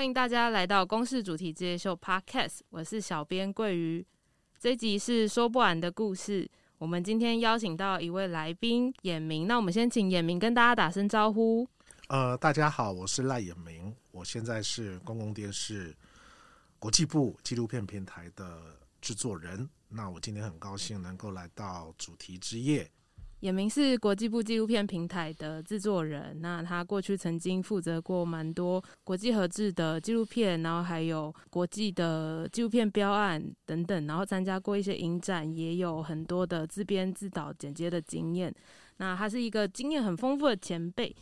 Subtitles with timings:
[0.00, 4.06] 欢迎大家来到公视主题之夜秀 Podcast，我是小编桂鱼。
[4.58, 6.50] 这集是说不完的故事。
[6.78, 11.68] 我们今天邀请到一位来宾衍明，那我们先请衍明跟大家打声招呼。
[12.08, 15.94] 呃，大家好，我是赖衍明，我现在是公共电视
[16.78, 18.58] 国际部纪录片平台的
[19.02, 19.68] 制作人。
[19.86, 22.90] 那我今天很高兴能够来到主题之夜。
[23.40, 38.54] 也明是国际部纪录片平台的制作人，那他过去曾经负责过蛮多国际合制的纪录片，然后还有国际的纪录片标案等等，然后参加过一些影展，也有很多的自编自导剪接的经验。
[38.98, 41.14] 那他是一个经验很丰富的前辈。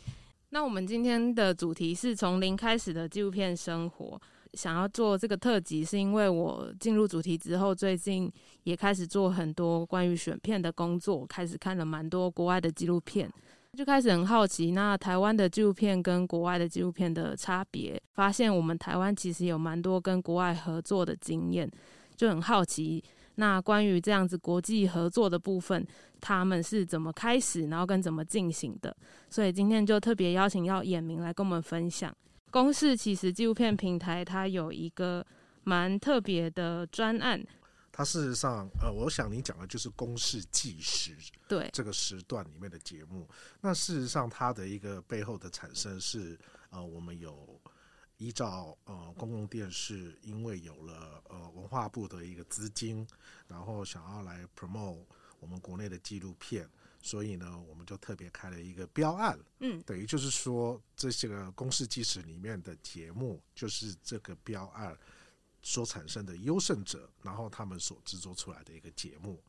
[0.49, 4.21] 那我们今天的主题是从零开始的纪录片生活。
[4.53, 8.31] 想要做这个特辑，是因为我进入主题之后，最近
[8.63, 13.31] 也开始做很多关于选片的工作，开始看了蛮多国外的纪录片，
[13.73, 21.69] 就开始很好奇，那台湾的纪录片跟国外的纪录片的差别，发现我们台湾其实有蛮多跟国外合作的经验，
[22.15, 23.03] 就很好奇，
[23.35, 25.85] 那关于这样子国际合作的部分，
[26.19, 28.95] 他们是怎么开始，然后跟怎么进行的，
[29.29, 32.11] 所以今天就特别邀请到演明来跟我们分享。
[32.51, 35.25] 公视其实纪录片平台，它有一个
[35.63, 37.45] 蛮特别的专案。
[37.91, 41.15] 它事实上，呃，我想你讲的就是公视纪实
[41.49, 43.27] 对这个时段里面的节目。
[43.59, 47.59] 那事实上，它的一个背后的产生是，呃，我们有
[48.17, 53.05] 依照呃公共电视，因为有了呃文化部的一个资金，
[53.47, 55.03] 然后想要来 promote
[55.41, 56.69] 我们国内的纪录片。
[57.01, 64.97] 所以呢，我们就特别开了一个标案，嗯，等于就是说，这些个公视纪实里面的节目，就是这个标案
[65.61, 69.41] 所产生的优胜者，然后他们所制作出来的一个节目，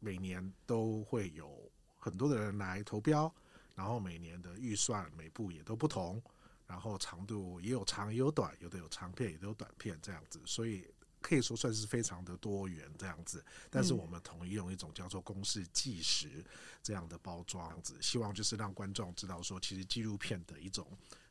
[0.00, 3.34] 每年都会有很多的人来投标，
[3.74, 6.22] 然后每年的预算每部也都不同，
[6.66, 10.86] 然后长度也有长也有短，有的有长片，有的有短片这样子，所以。
[11.20, 16.44] 可以说算是非常的多元这样子，但是我们统一用一种叫做公式计时
[16.82, 20.86] 这样的包装子，希望就是让观众知道说，其实纪录片的一种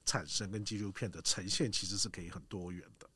[0.05, 3.09] 产生跟纪录片的呈现其实是可以很多元的。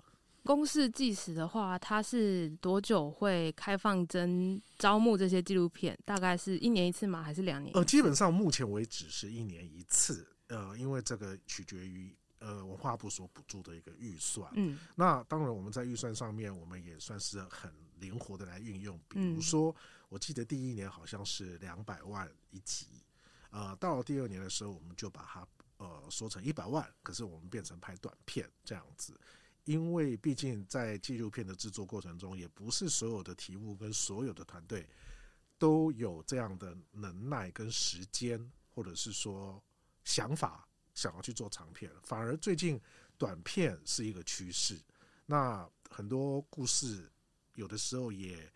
[0.44, 5.98] 公式计时的话，它是多久会开放征招募这些纪录片？
[6.04, 7.22] 大概是一年一次吗？
[7.22, 7.72] 还是两年？
[7.76, 10.28] 呃，基本上目前为止是一年一次。
[10.48, 12.16] 呃，因为这个取决于。
[12.42, 19.00] 呃，文化部所补助的一个预算，嗯，那当然我们在预算上面，我们也算是很灵活的来运用。
[19.08, 19.76] 比如说，
[20.10, 22.88] 我记得第一年好像是两百万一集，
[23.52, 25.48] 呃，到了第二年的时候，我们就把它
[25.78, 29.16] 呃缩成一百万，可是我们变成拍短片这样子，
[29.66, 34.90] 因为毕竟在纪录片的制作过程中，也不是所有的题目跟所有的团队
[35.60, 39.62] 都有这样的能耐跟时间，或者是说
[40.04, 40.68] 想法。
[40.94, 42.80] 想要去做长片，反而最近
[43.18, 44.80] 短片是一个趋势。
[45.26, 47.12] 那很多故事
[47.56, 48.52] 有的时候也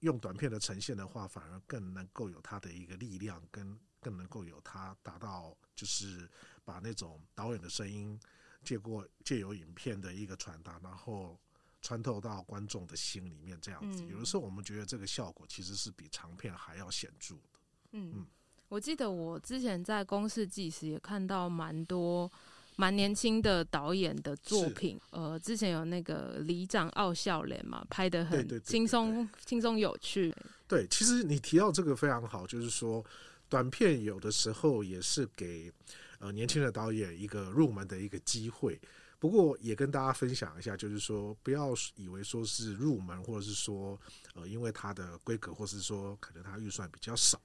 [0.00, 6.28] 用短片的呈现的话，反而更能够有它的一个力量，跟更能够有它达到，就是
[6.64, 8.18] 把那种导演的声音
[8.64, 11.38] 借过借由影片的一个传达，然后
[11.82, 14.04] 穿透到观众的心里面，这样子。
[14.06, 17.60] 有的时候我们觉得这个效果其实是比长片还要显著的。
[17.92, 18.12] 嗯。
[18.16, 18.26] 嗯
[18.70, 22.30] 我记得我之前在公视纪实也看到蛮多
[22.76, 30.32] 蛮年轻的导演的作品，呃，之前有那个李长傲笑脸嘛，拍的很轻松轻松有趣。
[30.68, 33.04] 对，其实你提到这个非常好，就是说
[33.48, 35.70] 短片有的时候也是给
[36.20, 38.80] 呃年轻的导演一个入门的一个机会。
[39.18, 44.00] 不过也跟大家分享一下，就是说不要以为说是入门，或者是说
[44.34, 47.38] 呃因为它的规格，或是说可能它预算比较少。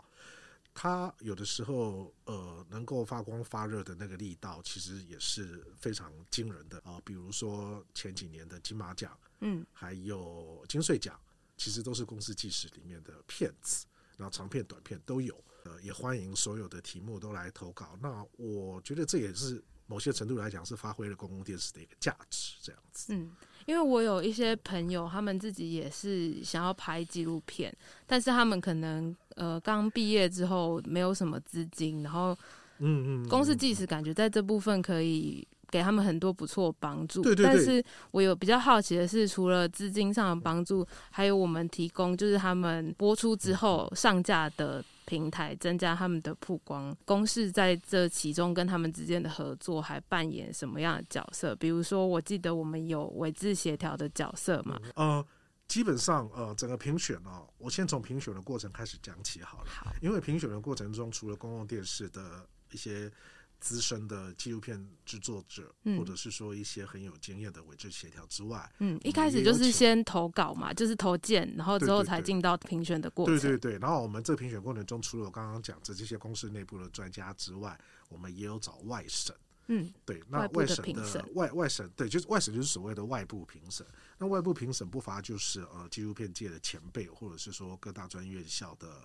[0.78, 7.02] 他有的时候，呃，能够发光发热的那个力道，其实也是非常惊人的啊。
[7.06, 11.18] 比如说前几年的金马奖，嗯，还有金穗奖，
[11.56, 13.86] 其实都是公司纪实里面的片子，
[14.18, 15.42] 然后长片、短片都有。
[15.63, 17.98] 呃，也欢迎所有的题目都来投稿。
[18.01, 23.13] 那我觉得这也是某些程度来讲，是发挥了公共电视的一个价值，这样子。
[23.13, 23.33] 嗯。
[23.66, 27.75] 因为我有一些朋友，他们自己也是想要拍纪录片，
[28.06, 32.38] 但是他们可能呃刚毕业之后没有什么资金，然后
[32.80, 37.22] 嗯嗯，公司即使感觉在这部分可以给他们很多不错的帮助。
[37.22, 37.54] 对对对。
[37.54, 44.84] 但是我有比较好奇的是，除了资金上的帮助，还有我们提供就是他们播出之后上架的。
[45.08, 51.56] 平台增加他们的曝光，公司在这其中跟他们之间的合作还扮演什么样的角色？
[51.58, 54.80] 比如说，我记得我们有韦志协调的角色嘛？
[54.96, 55.24] 呃，
[55.67, 59.69] 基本上呃，整个评选哦，我先从评选的过程开始讲起好了。
[59.69, 63.12] 好，因为评选的过程中，除了公共电视的一些
[63.59, 73.35] 资深的纪录片制作者，或者是说一些很有经验的委制协调之外，嗯，一开始就是先投稿嘛，就是投件，然后之后才进到评选的过程。
[73.35, 77.77] 对对对，然后我们这评选过程中，除了我刚刚讲的这些公司内部的专家之外，
[78.09, 79.35] 我们也有找外审。
[79.67, 83.85] 嗯，对，那外省的外外省，对，就是外省就是所谓的外部评审。
[84.17, 89.03] 那外部评审不乏就是呃纪录片界的前辈，或者是说各大专院校的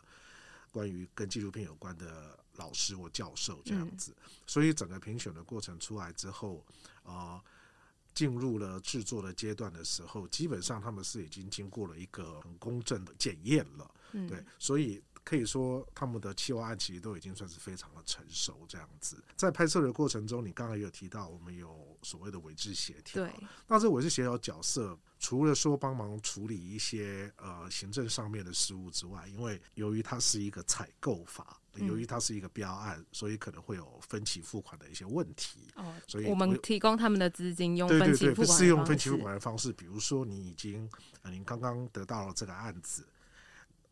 [0.70, 4.14] 关于跟纪录片有关的老师或教授这样子。
[4.24, 6.64] 嗯、所以整个评选的过程出来之后，
[7.02, 7.44] 啊、呃，
[8.12, 13.90] 进入了制作的阶段的时候，基本上他们是已经经过了一个很公正的检验了。
[14.12, 15.02] 嗯，对，所以。
[15.30, 19.22] 可以说，他们的企划案其实都已经算是非常的成熟，这样子。
[19.36, 23.22] 在拍摄的过程中，你刚才有提到，我们有所谓的委制协调。
[23.22, 23.32] 对。
[23.68, 35.60] 那这委制协调角色，除了说帮忙处理一些呃行政上面的事务之外，因为由于它是一个采购法，由于它是一个标案，嗯，所以可能会有分期付款的一些问题。
[35.76, 35.94] 哦。
[36.08, 38.34] 所以我们提供他们的资金用分期付款的方式。
[38.34, 39.72] 对对对，不是用分期付款的方式。
[39.74, 40.90] 比如说，你已经
[41.22, 43.06] 呃，您刚刚得到了这个案子。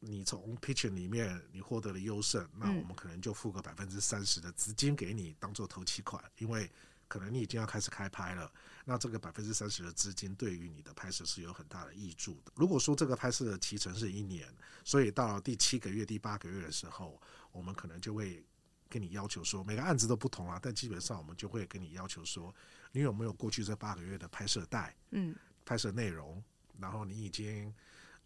[0.00, 6.70] 你从 pitching 里面你获得了优胜，那我们可能就付个百分之三十的资金给你当做头期款，因为
[7.08, 8.52] 可能你已经要开始开拍了。
[8.84, 12.52] 那这个百分之三十的资金对于你的拍摄是有很大的益处的。
[12.54, 14.48] 如果说这个拍摄的期程是一年，
[14.84, 17.20] 所以到了第七个月、第八个月的时候，
[17.50, 18.44] 我们可能就会
[18.88, 22.54] 跟你要求说，每个案子都不同啊，但基本上我们就会跟你要求说，
[22.92, 25.34] 你有没有过去这八个月的拍摄带，嗯，
[25.64, 26.40] 拍摄内容，
[26.78, 27.74] 然后你已经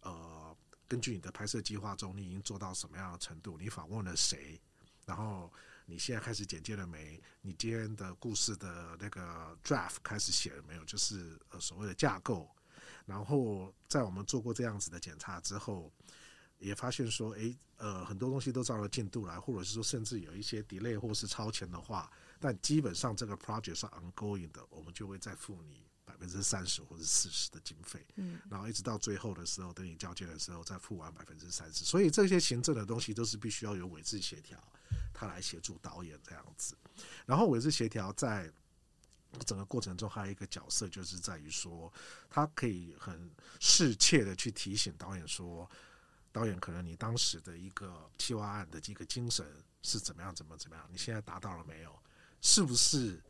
[0.01, 0.52] 呃。
[0.87, 3.57] 根据你的拍摄计划中，你已经做到什么样的程度？
[3.57, 4.59] 你访问了谁？
[5.05, 5.51] 然后
[5.85, 7.21] 你现在开始剪接了没？
[7.41, 10.85] 你今天的故事的那个 draft 开始写了没有？
[10.85, 12.49] 就是呃所谓的架构。
[13.05, 15.91] 然后在我们做过这样子的检查之后，
[16.59, 22.09] 也发现说，诶，呃，很多东西都照了进度来，或者是说甚至有一些 delay 或是超前的话，
[22.39, 25.81] 但基本上这个 project 是 ongoing 的，我们就会再付你。
[26.05, 34.57] 百分之三十或者四十的经费，嗯，然后一直到最后的时候，等你交接的时候再付完百分之三十，所以这些行政的东西都是必须要有委制协调，
[35.13, 36.77] 他来协助导演这样子。
[37.25, 38.51] 然后委制协调在
[39.45, 41.91] 整个过程中还有一个角色，就是在于说，
[42.29, 45.69] 他可以很适切的去提醒导演说，
[46.31, 49.45] 导演可能你当时的一个企划案的这个精神
[49.81, 51.97] 是怎么样，怎么怎么样，你现在达到了没有？
[52.41, 53.23] 是不是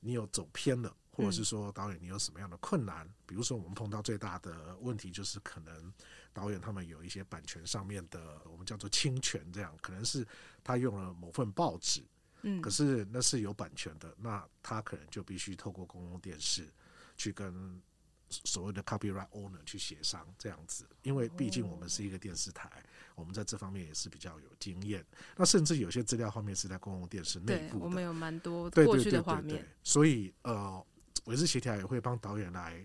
[0.00, 0.96] 你有走偏了？
[1.14, 3.08] 或者是说，导演你有什么样的困难？
[3.24, 5.92] 比如说，我们碰到最大的问题就是，可能
[6.32, 10.26] 导演他们有一些版权上面的，我们叫做侵权，这样可能是
[10.62, 12.02] 他用了某份报纸，
[12.42, 16.68] 嗯，可是那是有版权的，那他可能就必须透过公共电视
[17.16, 17.80] 去跟
[18.28, 22.82] 所谓的 copyright owner 去协商这样子，因为毕竟我们是一个电视台。
[23.14, 25.06] 我们在这方面也是比较有经验，
[25.36, 30.84] 那甚至有些资料后面是在公共电视内部的，我们有蛮多过去的画面，对对对对对，所以呃，
[31.24, 32.84] 委制协调也会帮导演来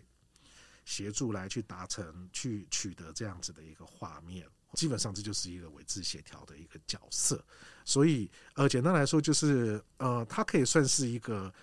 [0.86, 4.48] 协助来去达成、去取得这样子的一个画面。
[4.74, 7.44] 基本上这就是一个委制协调的一个角色。
[7.86, 11.54] 所以呃，简单来说就是呃，它可以算是一个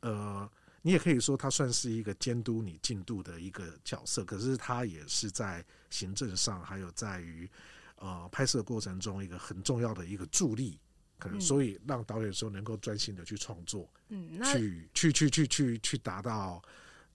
[0.00, 0.50] 呃。
[0.82, 7.50] 你也可以说，他算是一个监督你进度的一个角色，可是他也是在行政上，还有在于
[7.96, 10.78] 呃拍摄过程中一个很重要的一个助力，
[11.18, 16.62] 可能所以让导演说能够专心的去创作，嗯，去去去去去去达到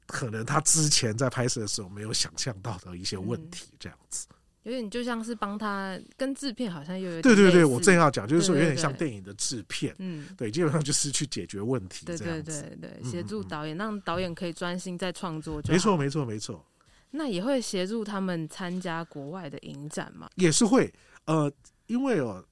[0.05, 4.27] 可能他之前在拍摄的时候没有想象到的一些问题，这样子。
[4.63, 15.59] 有点就像是帮他跟制片好像又有点对对对，我正要讲，就是说有点像电影的制片，嗯，对，基本上就是去解决问题，对对对对，协助导演，让导演可以专心在创作。
[15.67, 16.63] 没错没错没错。
[17.09, 20.29] 那也会协助他们参加国外的影展吗？
[20.35, 20.93] 也是会，
[21.25, 21.51] 呃，
[21.87, 22.45] 因为哦，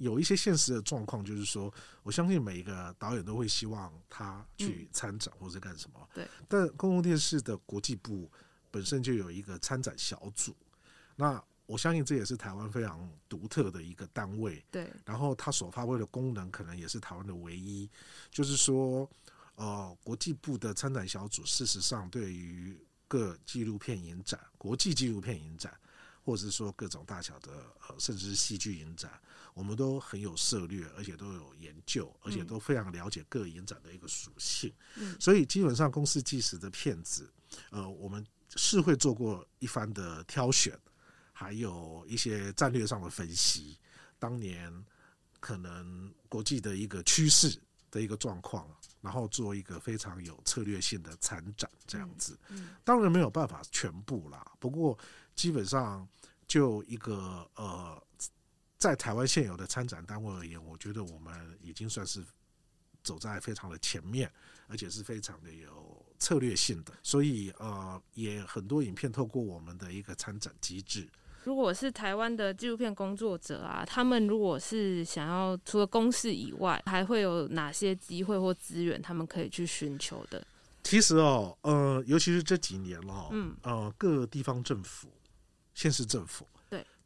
[0.00, 6.26] 有一些现实的状况，就是说，我相信每一个导演都会希望他去参展或者干什么，对。
[6.48, 8.30] 但公共电视的国际部
[8.70, 10.56] 本身就有一个参展小组，
[11.14, 11.42] 那。
[11.66, 14.92] 我相信这也是台湾非常独特的一个单位，对。
[15.04, 17.88] 然后它所发挥的功能可能也是台湾的唯一，
[18.28, 19.08] 就是说，
[19.54, 22.76] 呃，国际部的参展小组，事实上对于
[23.06, 25.72] 各纪录片影展、国际纪录片影展，
[26.24, 27.52] 或者是说各种大小的
[27.86, 29.08] 呃，甚至是戏剧影展，
[29.60, 34.72] 我们都很有策略，而且都有研究，而且都非常了解各影展的一个属性。
[34.96, 35.14] 嗯。
[35.20, 37.30] 所以基本上公司计时的片子，
[37.70, 38.26] 呃，我们
[38.56, 40.78] 是会做过一番的挑选。
[41.32, 43.78] 还有一些战略上的分析，
[44.18, 44.72] 当年
[45.40, 47.58] 可能国际的一个趋势
[47.90, 48.66] 的一个状况，
[49.00, 52.38] 然后做一个非常有策略性的参展这样子。
[52.82, 54.98] 当然没有办法全部啦，不过
[55.34, 56.06] 基本上
[56.46, 58.02] 就一个呃，
[58.80, 62.24] 在台湾现有的参展单位而言，我觉得我们已经算是
[63.04, 64.32] 走在非常的前面，
[64.68, 66.94] 而且是非常的有策略性的。
[67.02, 71.06] 所以呃，也很多影片透过我们的一个参展机制。
[71.44, 80.42] 如果是台湾的纪录片工作者啊，他们如果是想要除了公示以外，还会有哪些机会或资源他们可以去寻求的？
[80.82, 85.08] 其实哦，呃，尤其是这几年了，嗯，呃，各地方政府、
[85.74, 86.59] 县市政府，对，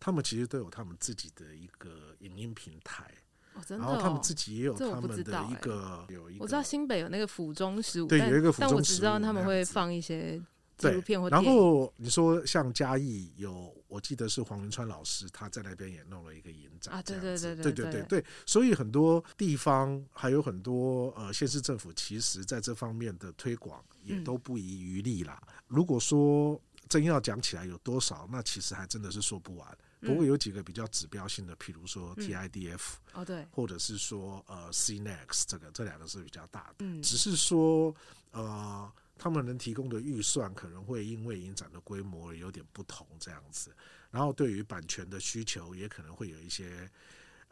[0.05, 3.11] 他们其实都有他们自己的一个影音平台。
[3.55, 10.39] 哦真的哦、然后他们自己也有他们的一个，欸、有一个，我知道新北有那个府中十五，对，有一个府中十五，但我只知道他们会放一些
[10.77, 25.41] 纪录片或然后你说像嘉义有，我记得是黄文川老师他在那边也弄了一个影展啊，对对对对对对对，所以很多地方还有很多呃县市政府，其实在这方面的推广也都不遗余力啦。
[25.47, 29.79] 嗯、如果说真要讲起来有多少，那其实还真的是说不完。
[30.05, 32.81] 不过有几个比较指标性的，譬如说 TIDF，
[33.13, 36.75] 哦对，或者是说呃 CNEX，这个这两个是比较大的。
[36.81, 37.95] 嗯，只是说
[38.33, 43.75] 呃，他们能提供的预算可能会因为影展的规模有点不同这样子，
[44.11, 46.91] 然后对于版权的需求也可能会有一些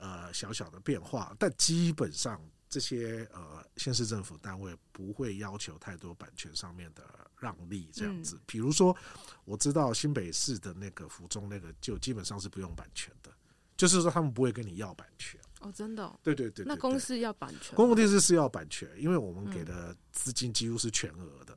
[0.02, 7.02] 呃小小的变化，但基本上这些呃县市政府单位不会要求太多版权上面的。
[7.42, 8.96] 让利这样子，比如说，
[9.44, 13.32] 我知道新北市的那个府中那个就基本上是不用版权的，
[13.76, 21.56] 就是说他们不会跟你要版权哦，真的，对对对，那公司要版权，公共电视是要版权，因为我们给的资金几乎是全额的。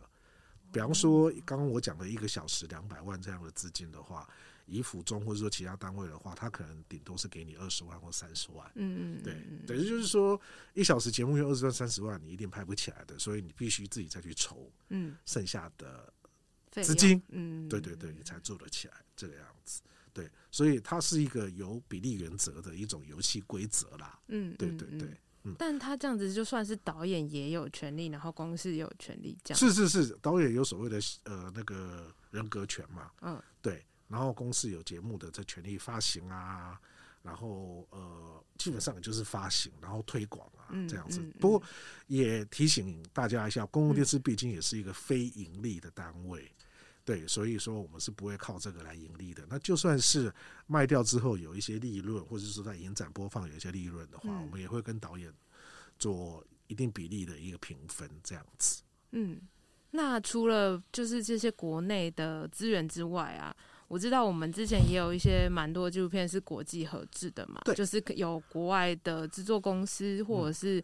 [0.71, 4.27] 比方说，刚刚我讲的一个小时两百万这样的资金的话，
[4.65, 8.69] 以府中或者说其他单位的话，他可能顶多是给你二十万或三十万。
[8.75, 9.33] 嗯嗯，对，
[9.65, 10.39] 等于就是说
[10.73, 14.71] 一小时节目用二十万三十万，你一定拍不起来的，所以你必须自己再去筹。
[14.89, 16.11] 嗯，剩下的
[16.71, 19.81] 资金，嗯，对对对，你才做得起来这个样子。
[20.13, 24.19] 对，所以它是一个有比例原则的一种游戏规则啦。
[24.27, 25.07] 嗯，对对对。
[25.07, 29.59] 嗯但他这样子就算是导演也有权利，然后公司也有权利这样。
[29.59, 33.11] 是是是，导演有所谓的呃那个人格权嘛。
[33.21, 33.85] 嗯，对。
[34.07, 36.79] 然后公司有节目的这权利发行啊，
[37.21, 41.21] 然后呃基本上也就是发行，然后推广啊这样子。
[41.39, 41.63] 不过
[42.07, 46.51] 也提醒大家一下，公共电视毕竟也是一个非盈利的单位。
[47.03, 49.45] 对，所以说我们是不会靠这个来盈利的。
[49.47, 50.33] 那就算是
[50.65, 55.31] 卖掉之后有一些利润，或者说在影展播放有一些利润的话，嗯、我们也会跟导演
[55.99, 58.81] 做一定比例的一个平分，这样子。
[59.11, 59.39] 嗯，
[59.91, 63.55] 那除了就是这些国内的资源之外啊，
[63.87, 70.79] 我知道我们之前也有一些蛮多纪录片是国际合制的嘛，对，就是有国外的制作公司或者是、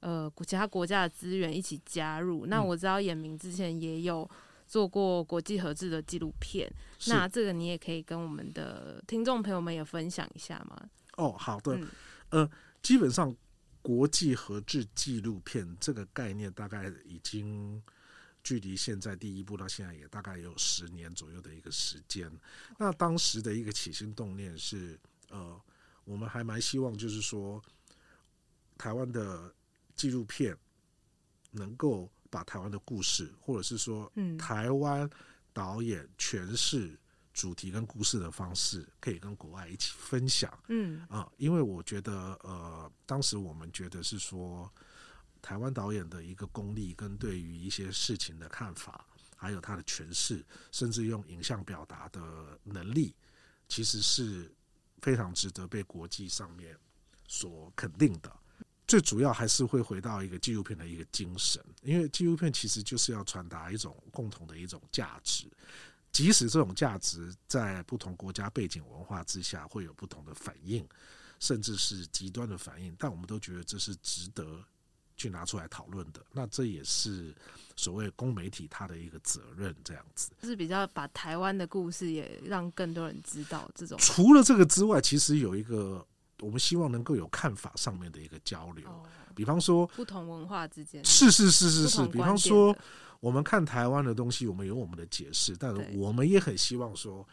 [0.00, 2.46] 嗯、呃其他国家的资源一起加入。
[2.46, 4.28] 那我知道衍明之前也有。
[4.68, 6.68] 做过国际合制的纪录片，
[7.06, 10.76] 那这个你也可以跟我们的听众朋友们也分享一下吗？
[11.18, 11.88] 哦，好的，嗯、
[12.30, 12.50] 呃，
[12.82, 13.32] 基本上
[13.80, 17.80] 国际合制纪录片这个概念大概已经
[18.46, 22.30] 距离现在第一部到现在也大概有十年左右的一个时间。
[22.78, 24.96] 那当时的一个起心动念是，
[25.30, 25.60] 呃，
[26.04, 27.60] 我们还蛮希望就是说，
[28.78, 29.52] 台湾的
[29.96, 30.56] 纪录片
[31.50, 32.08] 能够。
[32.28, 35.08] 把台湾的故事，或者是说，台湾
[35.52, 36.98] 导演诠释
[37.32, 40.52] 主题跟故事的方式，可以跟国外一起分享。
[40.68, 42.12] 嗯啊，因为我觉得，
[42.42, 44.70] 呃，当时我们觉得是说，
[45.46, 53.14] 台湾导演的一个功力跟对于一些事情的看法，还有他的诠释，甚至用影像表达的能力，
[53.68, 54.52] 其实是
[55.00, 56.76] 非常值得被国际上面
[57.28, 58.36] 所肯定的。
[58.88, 65.48] 最主要还是会回到一个纪录片的一个精神，因为纪录片其实就是要传达一种共同的一种价值，
[66.10, 70.84] 即使这种价值在不同国家背景文化之下会有不同的反应，
[71.38, 74.60] 甚至是极端的反应，但我们都觉得这是值得
[75.16, 76.20] 去拿出来讨论的。
[76.32, 77.34] 那这也是
[77.76, 80.30] 所谓公媒体它的一个责任，这样子。
[80.40, 83.70] 就是比较把台湾的故事也让更多人知道。
[83.74, 86.06] 这种除了这个之外，其实有一个。
[86.40, 88.86] 我们希望能够有看法上面的一个交流，
[89.34, 92.76] 比方说不同文化之间，是是是是是，比方说
[93.20, 97.26] 我们看台湾的东西，我们有我们的解释，但是我们也很希望说。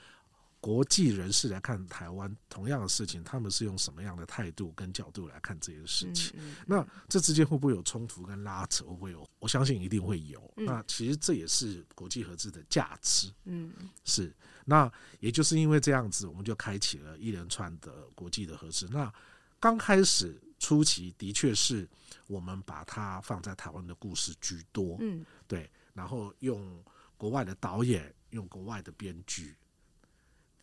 [0.64, 6.32] 国际人士来看台湾同样的事情，他们是用什么样的态度跟角度来看这些事情？
[6.38, 8.86] 嗯嗯、那这之间会不会有冲突跟拉扯？
[8.86, 9.28] 会不会有？
[9.40, 10.54] 我相信一定会有。
[10.56, 13.30] 嗯、那其实这也是国际合资的价值。
[13.44, 13.74] 嗯，
[14.06, 14.34] 是。
[14.64, 14.90] 那
[15.20, 18.88] 也就是因为这样子，我们就开启了一连串的国际的合资。
[18.90, 19.14] 那
[19.60, 21.86] 刚开始初期的确是
[22.28, 24.96] 我们把它放在台湾的故事居多。
[25.02, 25.70] 嗯，对。
[25.94, 26.82] 然后用
[27.18, 29.54] 国外的导演，用国外的编剧。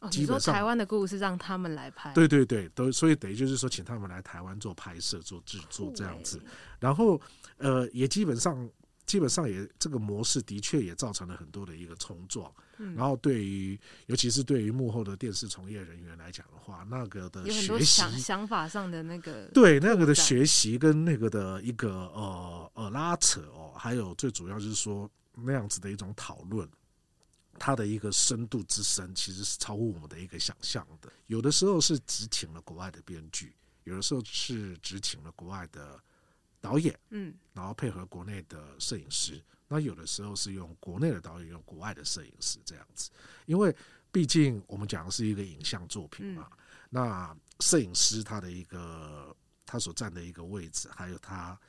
[0.08, 6.40] 基本上台湾的故事让他们来拍，对对对，都所以等于就是说，请他们来台湾做拍摄、做制作这样子。
[6.78, 7.20] 然后
[7.58, 8.66] 呃，也基本上
[9.04, 12.50] 基本上也这个模式的确也造成了很多的一个冲撞。
[12.78, 26.66] 嗯、然后对于尤其是对于幕后的电视从业人员来讲的话，那个的学习想想法上的那个对那个的学习跟那个的一个呃呃拉扯哦，还有最主要就是说那样子的一种讨论。
[27.62, 31.12] 它的一个深度之深，其实是超乎我们的一个想象的。
[31.26, 36.02] 有的时候是只请了国外的编剧，有的时候是只请了国外的
[36.58, 39.38] 导演，嗯，然后配合国内的摄影师。
[39.68, 43.10] 那有的时候是用国内的导演，用国外的摄影师这样子。
[43.44, 43.76] 因为
[44.10, 46.48] 毕竟我们讲的是一个影像作品嘛，
[46.88, 49.36] 那摄影师他的一个
[49.66, 51.60] 他所占的一个位置，还有他。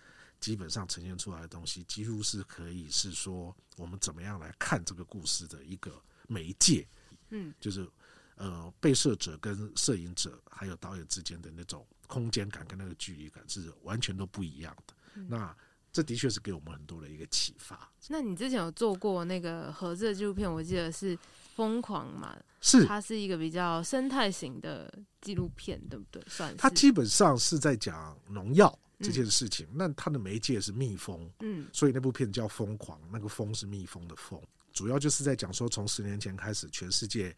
[0.42, 6.86] 基本上呈现出来的东西，几乎是可以是说我们怎么样来看这个故事的一个媒介，
[7.30, 7.88] 嗯，就是
[8.36, 14.94] 呃，被摄者跟摄影者还有导演之间的那种空间感跟那个距离感是完全都不一样的。
[15.14, 15.56] 嗯、那
[15.94, 17.92] 这的确是给我们很多的一个启发。
[18.08, 21.16] 那你之前有做过那个合资的纪录片，我记得是
[21.56, 22.36] 《疯狂》嘛？
[22.62, 26.24] 是，它是一个比较生态型的纪录片，对不对？
[26.28, 26.58] 算是。
[26.58, 28.76] 它基本上是在讲农药。
[29.02, 34.42] 这件事情，那它的媒介是蜜蜂，嗯，所以那部片叫《疯狂》，那个“蜂”是蜜蜂的“蜂”，
[34.72, 37.36] 主要就是在讲说，从十年前开始，全世界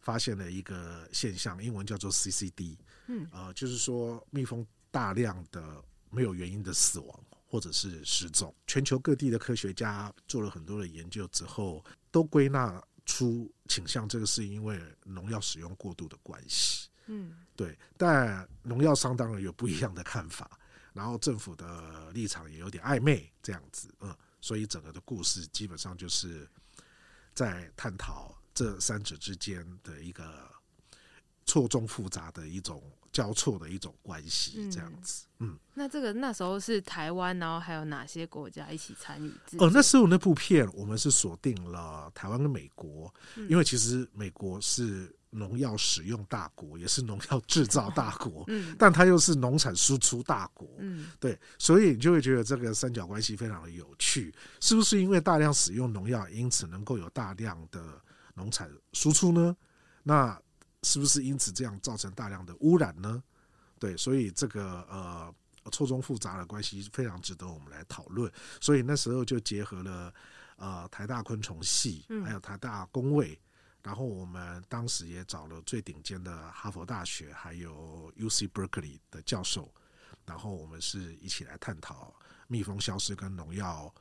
[0.00, 2.76] 发现了一个现象，英文叫做 CCD，
[3.06, 20.58] 嗯，呃，就是说蜜蜂大量的没有原因的死亡或者是失踪，全球各地的科学家做了很多的研究之后，都归纳出倾向，这个是因为农药使用过度的关系，嗯，对，但农药商当然有不一样的看法。
[20.92, 26.48] 然后政府的立场也有点暧昧，这样子，嗯，所以整个的故事基本上就是
[27.34, 30.50] 在探讨这三者之间的一个
[31.46, 35.58] 错综复杂的一种交错的一种关系，这样子，嗯。
[35.74, 39.32] 那这个那时候是台湾，然后还有哪些国家一起参与？
[39.58, 43.12] 哦，那时候那部片我们是锁定了台湾跟美国，
[43.48, 45.14] 因为其实美国是。
[45.34, 57.82] 农药使用大国，也是农药制造大国，嗯，但它又是农产输出大国，嗯，对，所以你就会觉得这个三角关系非常的有趣，是不是因为大量使用农药，因此能够有大量的
[58.34, 59.56] 农产输出呢？
[60.02, 60.38] 那
[60.82, 63.22] 是不是因此这样造成大量的污染呢？
[63.78, 65.34] 对，所以这个呃
[65.70, 70.12] 错综复杂的关系非常值得我们来讨论，所以那时候就结合了
[70.56, 73.40] 呃台大昆虫系，还有台大工卫。
[73.82, 79.72] 然后我们当时也找了最顶尖的哈佛大学，还有 UC Berkeley 的教授，
[80.24, 82.14] 然后我们是一起来探讨
[82.46, 83.92] 蜜蜂消失跟农药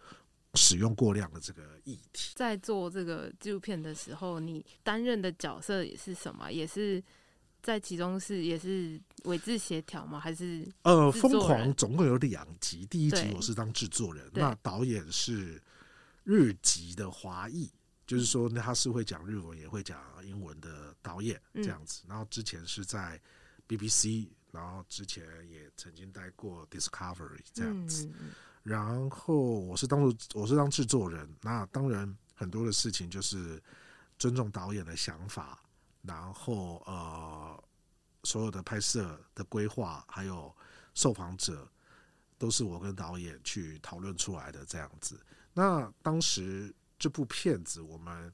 [0.54, 2.34] 使用过量的这个议题。
[2.36, 6.52] 在做这个纪录片的时候，你担任的角色也是什么？
[6.52, 7.04] 也是
[7.64, 10.20] 在其中是也是韦志协调吗？
[10.20, 15.60] 还是呃，疯狂总共有两集，第一集我是当制作人，那导演是
[16.24, 17.68] 日籍的华裔。
[18.12, 22.04] 就是说，他是会讲日文也会讲英文的导演这样子。
[22.10, 23.18] 然后之前是在
[23.70, 28.12] BBC，然后之前也曾经待过 Discovery 这样子。
[28.64, 33.64] 然后我是当我是当制作人，那当然很多的事情就是
[34.20, 35.64] 尊重导演的想法，
[36.02, 37.64] 然后呃，
[38.26, 40.54] 所有的拍摄的规划还有
[40.96, 41.66] 受访者
[42.38, 45.18] 都是我跟导演去讨论出来的这样子。
[45.54, 46.76] 那当时。
[47.02, 48.32] 这部片子我们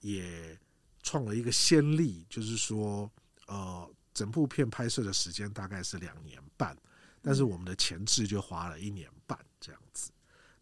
[0.00, 0.58] 也
[1.02, 3.10] 创了一个先例，就是说，
[3.48, 6.74] 呃，整部片拍摄的时间大概是两年半，
[7.20, 10.10] 但是我们的前置就花了一年半这样子。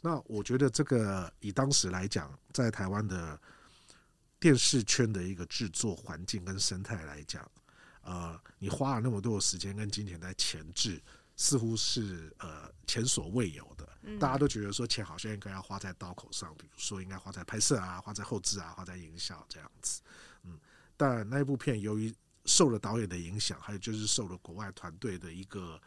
[0.02, 3.40] 那我觉得这个以当时来讲，在台湾的
[4.40, 7.48] 电视圈的一个制作环境跟生态来讲，
[8.02, 11.00] 呃，你花了那么多的时间跟金钱在前置。
[11.36, 13.88] 似乎是呃前所未有的，
[14.18, 20.02] 大家都觉得说钱好像应该要花在刀口上，比如说应该花在拍摄啊，花在后置啊，花在营销这样子，
[20.42, 20.58] 嗯，
[20.96, 22.14] 但那一部片由于
[22.44, 25.80] 受了导演的影响，还有就是受了国外团队的一个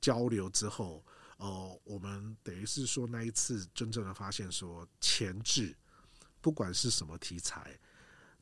[0.00, 1.04] 交流之后，
[1.38, 5.76] 哦、我们等于是说那一次真正的发现说前置
[6.40, 7.78] 不管是什么题材，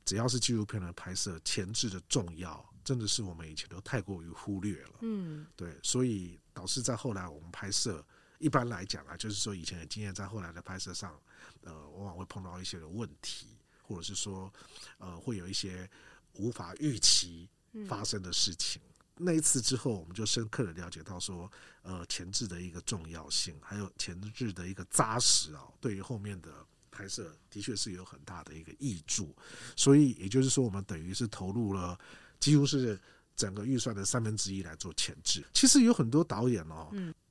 [0.04, 2.64] 只要是纪录片的拍摄，前置的重要。
[2.84, 8.02] 真的是我们以前都太过于忽略了，嗯，对，所以导致在后来我们拍摄，
[8.38, 11.20] 一般来讲啊，就是说以前的经验在后来的拍摄上，
[11.62, 13.48] 呃，往往会碰到一些的问题，
[13.82, 14.52] 或者是说，
[14.98, 15.88] 呃，会有一些
[16.34, 17.48] 无法预期
[17.86, 18.80] 发生的事情。
[18.84, 18.94] 嗯。
[19.20, 21.50] 那一次之后，我们就深刻的了解到说，
[21.82, 29.34] 呃，前置的一个重要性，还有前置的一个扎实啊，对于后面的拍摄，的确是有很大的一个益助。
[29.74, 31.98] 所以也就是说，我们等于是投入了
[32.38, 32.96] 几乎是
[33.34, 35.44] 整个预算的三分之一来做前置。
[35.52, 36.88] 其实有很多导演哦，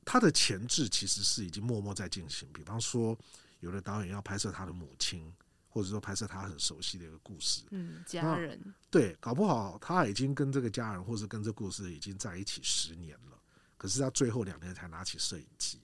[0.08, 2.48] 他的前置其实是已经默默在进行。
[2.54, 3.18] 比方说，
[3.60, 5.30] 有的导演要拍摄他的母亲。
[5.70, 13.38] 或者说拍摄他很熟悉的一个故事，嗯，家人对，搞不好他已经跟这个家人或者跟这故事已经在一起十年了，
[13.78, 15.80] 可是他最后两年才拿起摄影机，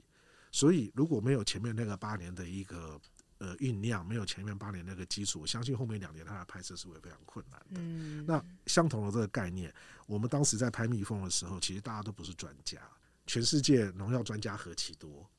[0.52, 3.00] 所以如果没有前面那个八年的一个
[3.38, 7.80] 呃酝酿，没有前面八年那个基础，我相信后面两年他的拍摄是会非常困难的。
[7.80, 9.72] 嗯，那相同的这个概念，
[10.08, 12.80] 我们当时在拍《蜜蜂》的时候，其实大家都不是专家，
[13.26, 15.30] 全世界农药专家何其多，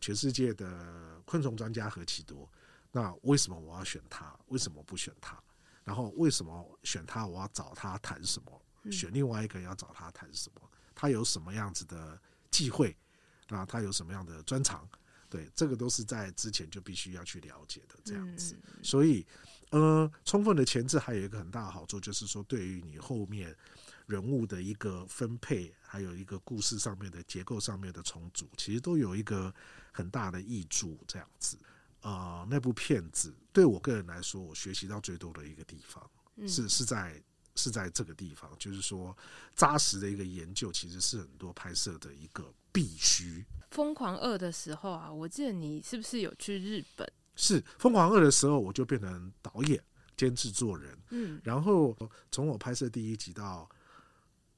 [0.00, 2.50] 全世界的昆虫专家何其多。
[2.90, 4.34] 那为什么我要选他？
[4.46, 5.40] 为什么不选他？
[5.84, 7.26] 然后为什么选他？
[7.26, 8.90] 我要找他谈什么？
[8.90, 10.70] 选另外一个要找他谈什么？
[10.94, 12.20] 他有什么样子的
[12.50, 12.96] 忌讳？
[13.48, 14.88] 那他有什么样的专长？
[15.30, 18.58] 对，这个都是在之前就必须要去了解的这样子。
[18.82, 19.26] 所以，
[19.70, 23.54] 呃，充分的前置还有一个很大的好处，就是说对于你后面
[24.06, 29.52] 人物的一个分配，还有一个故事上面的结构上面的重组，其实都有一个
[29.90, 31.56] 很大的挹注这样子。
[32.00, 37.20] 啊、呃，那部片子对我个人来说，我学习到最多的一个地方，嗯、是是在
[37.56, 39.16] 是在这个地方，就是说
[39.56, 43.44] 扎实的一个研究，其实是很多拍摄的一个必须。
[43.70, 47.10] 疯狂二的时候啊，我记得你是不是有去日本？
[47.34, 49.82] 是疯狂二的时候，我就变成导演
[50.16, 50.96] 兼制作人。
[51.10, 51.96] 嗯，然后
[52.30, 53.68] 从我拍摄第一集到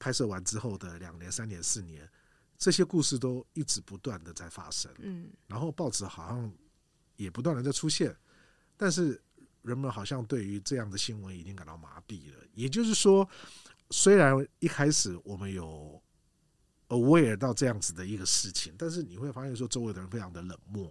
[0.01, 2.11] 拍摄完之后的两年、三年、四年，
[2.59, 4.93] 这些故事都一直不断的在发生。
[4.99, 6.53] 嗯，然后报纸好像。
[7.17, 8.17] 也不断的在出现，
[8.79, 9.23] 但是
[9.61, 12.39] 人们好像对于这样的新闻已经感到麻痹了。
[12.55, 13.29] 也就是说，
[13.91, 16.03] 虽然一开始我们有
[16.89, 20.91] aware 到这样子的一个事情，但是你会发现说周围的人非常的冷漠，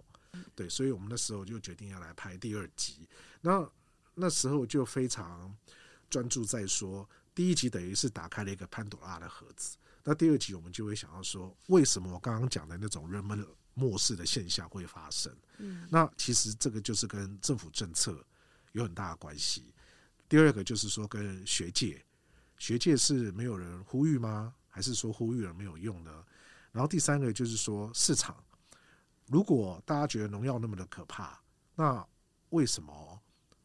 [0.54, 3.08] 对，所以我们那时候就决定要来拍第二集。
[3.40, 3.68] 那
[4.14, 5.52] 那时候就非常
[6.08, 18.22] 专注在说，第一集等于是打开了一个潘朵拉的盒子，那第二集我们就会想要说，为什么我刚刚讲的那种人们漠视的现象会发生，嗯，那其实这个就是跟政府政策
[18.72, 19.72] 有很大的关系。
[20.28, 22.04] 第二个就是说跟学界，
[22.58, 24.54] 学界是没有人呼吁吗？
[24.68, 26.22] 还是说呼吁了没有用呢？
[26.72, 28.36] 然后第三个就是说市场，
[29.24, 31.40] 如果大家觉得农药那么的可怕，
[31.74, 32.06] 那
[32.50, 33.18] 为什么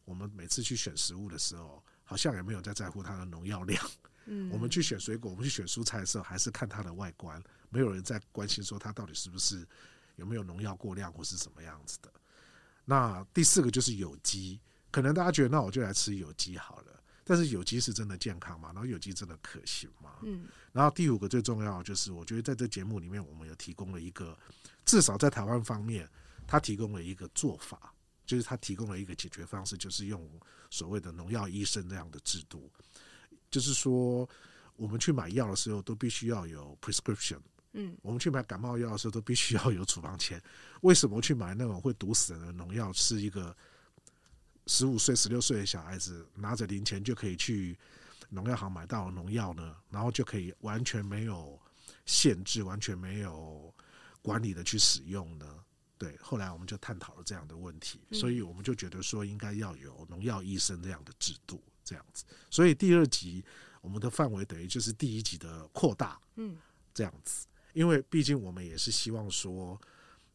[0.06, 3.86] 我们每次去选食物的时候，好像也没有在在乎它的农药量？
[4.24, 9.68] 嗯，我们去选水果，我们去选蔬菜的时候，还是看它的外观，没有人在关心说它到底是不是。
[10.16, 12.10] 有没有农药过量或是什么样子的？
[12.86, 14.58] 那第四个就是有机，
[14.90, 17.02] 可能大家觉得那我就来吃有机好了。
[17.22, 18.70] 但是有机是真的健康吗？
[18.72, 20.12] 然后有机真的可行吗？
[20.22, 20.46] 嗯。
[20.72, 24.34] 然后第五个最重要就是，我觉得在这节目里面，我们有提供了一个，
[24.86, 26.08] 至少在台湾方面，
[26.46, 27.92] 他提供了一个做法，
[28.24, 30.26] 就是他提供了一个解决方式，就是用
[30.76, 32.70] 所谓的农药医生那样的制度，
[33.50, 34.28] 就是说
[34.76, 37.40] 我们去买药的时候都必须要有 prescription。
[37.72, 40.38] 嗯，我们去买感冒药的时候都必须要有处方签。
[40.82, 42.92] 为什么去买那种会毒死人的农药？
[42.92, 43.56] 是一个
[44.66, 47.78] 十五岁、十六岁的小孩子拿着零钱就可以去
[48.28, 49.76] 农药行买到农药呢？
[49.88, 51.58] 然后就可以完全没有
[52.04, 53.72] 限制、完全没有
[54.20, 55.46] 管理的去使用呢？
[55.98, 62.24] 对，后来我们就探讨了这样的问题，所以我们就觉得说应该要有农药医生这样的制度，这样子。
[62.50, 63.42] 所以第二集
[63.80, 66.56] 我们的范围等于就是第一集的扩大，嗯，
[66.92, 67.46] 这样子。
[67.72, 69.80] 因为毕竟我们也是希望说，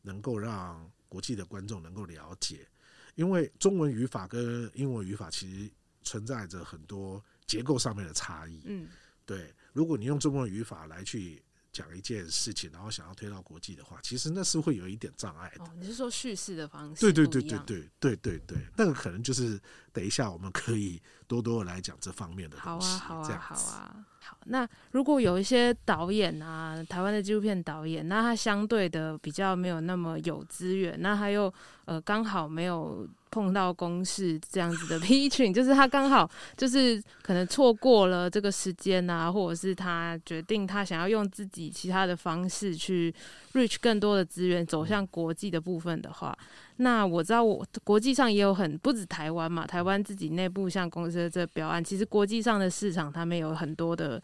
[0.02, 2.68] 能够让国际的观众能够了解，
[3.14, 5.72] 因为中文语法跟英文语法其实
[6.02, 8.62] 存在着很多结构上面的差异。
[8.66, 8.88] 嗯，
[9.28, 11.42] 对，如果你用中文语法来去。
[11.72, 15.64] 讲一件事情，然后想要推到国际的话，其实那是会有一点障碍的。
[15.64, 17.02] 哦，你是说叙事的方式？
[17.02, 19.60] 对对对对对对对对，那个可能就是
[19.94, 21.02] 等一下我们可以
[21.32, 23.00] 多多的来讲这方面的东西。
[23.00, 23.96] 好啊，好啊，好啊。
[24.20, 31.52] 好，那如果有一些导演啊，台湾的纪录片导演，那他相对的比较没有那么有资源，那他又
[31.86, 33.08] 呃刚好没有。
[33.34, 43.16] 碰到公式这样子的 pitching，就是他刚好就是可能错过了这个时间啊，或者是他决定他想要用自己其他的方式去
[43.54, 46.38] reach 更多的资源，走向国际的部分的话，
[46.78, 54.22] 那我知道我国际上也有很不止台湾嘛，台湾自己内部像公司的这个标案，其实国际上的市场他们有很多的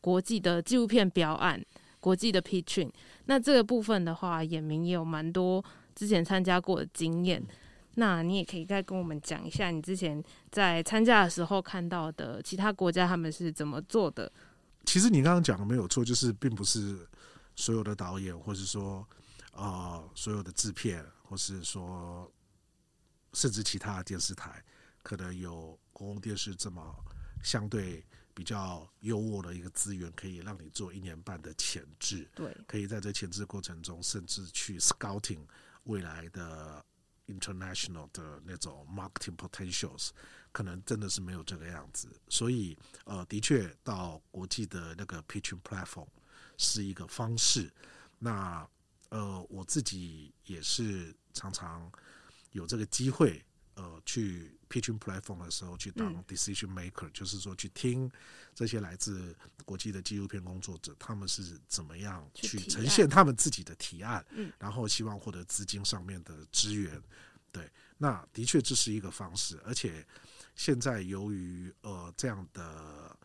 [0.00, 1.60] 国际的纪录片标案，
[2.00, 2.90] 国际的 pitching。
[3.24, 7.42] 那这个部分的话，衍明也有蛮多之前参加过的经验。
[7.98, 14.30] 那你也可以再跟我们讲一下，你之前在参加的时候看到的其他国家他们是怎么做的？
[14.84, 16.98] 其实你刚刚讲的没有错，就是并不是
[17.56, 19.00] 所有的导演，或是说
[19.50, 22.30] 啊、呃、所有的制片，或是说
[23.32, 24.64] 甚至其他的电视台，
[25.02, 26.94] 可能有公共电视这么
[27.42, 32.28] 相对比较优渥的一个资源，可以让你做一年半的潜质。
[32.34, 35.40] 对，可以在这潜质过程中，甚至去 scouting
[35.84, 36.84] 未来的
[37.26, 40.10] international 的那种 marketing potentials，
[40.52, 42.08] 可能真的是没有这个样子。
[42.28, 46.06] 所以，呃，的确到国际的那个 pitching platform
[46.56, 47.72] 是一个方式。
[48.18, 48.68] 那
[49.10, 51.90] 呃，我自己也是常常
[52.52, 58.10] 有这个机会，呃，去 pitching platform 的时候去当 decision maker，、嗯、就是说去听
[58.54, 67.00] 这些来自国际的纪录片工作者，他们是怎么样去呈现他们自己的提案，嗯，然后希望获得资金上面的支援。
[67.52, 70.04] 对，那的确这是一个方式，而且
[70.54, 73.16] 现在由于呃这样的。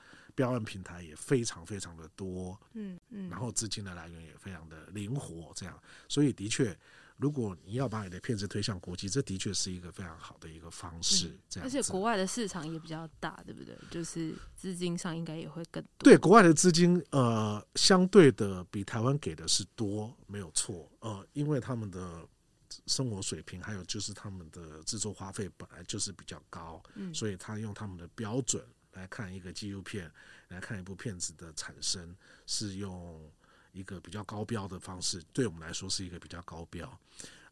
[0.41, 6.75] 标案平台也非常非常的多，嗯嗯，然后资金的来源也非常的灵活，这样，所以的确，
[7.17, 11.67] 如果你要把你的片子推向国际，这的确是一个非常好的一个方式，嗯、这样。
[11.67, 13.77] 而且国外的市场也比较大，对不对？
[13.91, 15.89] 就是资金上应该也会更多。
[15.99, 22.27] 对，国外的资金，呃，相对的比台湾给的是多，没有错，呃，因为他们的
[22.87, 28.65] 生活水平，还有就是他们的制作花费本来就是比较高，嗯，所以他用他们的标准。
[28.93, 30.11] 来看一个纪录片，
[30.49, 33.31] 来看一部片子的产生，是用
[33.71, 36.99] 一个比较高标的方式，对我们来说是一个比较高标，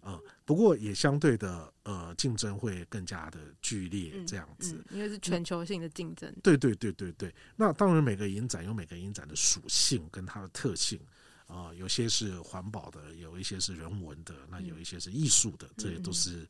[0.02, 6.34] 呃，不过也相对的，呃，竞争会更加的剧烈，这样子，嗯嗯，因为是全球性的竞争。
[6.44, 7.34] 对对对对对。
[7.56, 11.00] 那当然，每个影展有每个影展的属性跟它的特性，
[11.48, 16.48] 啊，呃，有些是环保的，有一些是人文的，那有一些是艺术的，嗯，这些都是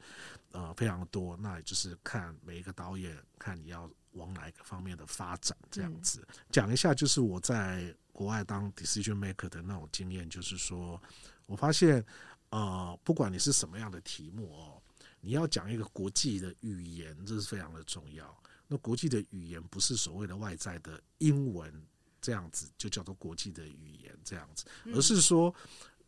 [0.52, 1.38] 呃非常多。
[1.38, 3.88] 那也就是看每一个导演，看你要。
[4.14, 5.58] 往哪一个方面的发展？
[5.70, 11.02] 这样子讲一下，就是我在国外当 decision maker 的那种经验，就是说，
[11.46, 12.04] 我发现，
[12.50, 14.82] 呃，不管你是什么样的题目哦，
[15.22, 18.36] 你要讲一个国际的语言，这是非常的重要。
[18.68, 21.74] 那国际的语言不是所谓的外在的英文
[22.22, 25.54] 这样子，就叫做国际的语言这样子，而是说，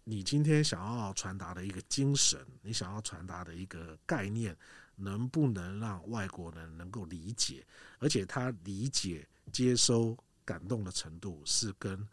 [0.04, 4.58] 你今天想要传达的一个精神，你想要传达的一个概念。
[5.02, 7.66] 能不能让外国人能够理解，
[8.00, 12.08] 而且他理解、接收、感动的程度是跟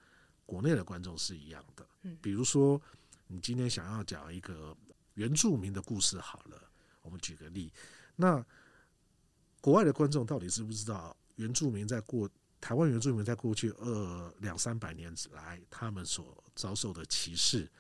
[0.47, 1.87] 国内的观众是一样的。
[2.03, 2.81] 嗯，比如说，
[3.27, 4.77] 你今天想要讲一个
[5.15, 6.61] 原住民的故事，好了，
[7.03, 7.73] 我们举个例，
[8.17, 8.45] 那
[9.61, 12.29] 国外的观众到底知不知道原住民在过
[12.61, 17.71] 台湾原住民在过去二两三百年来他们所遭受的歧视，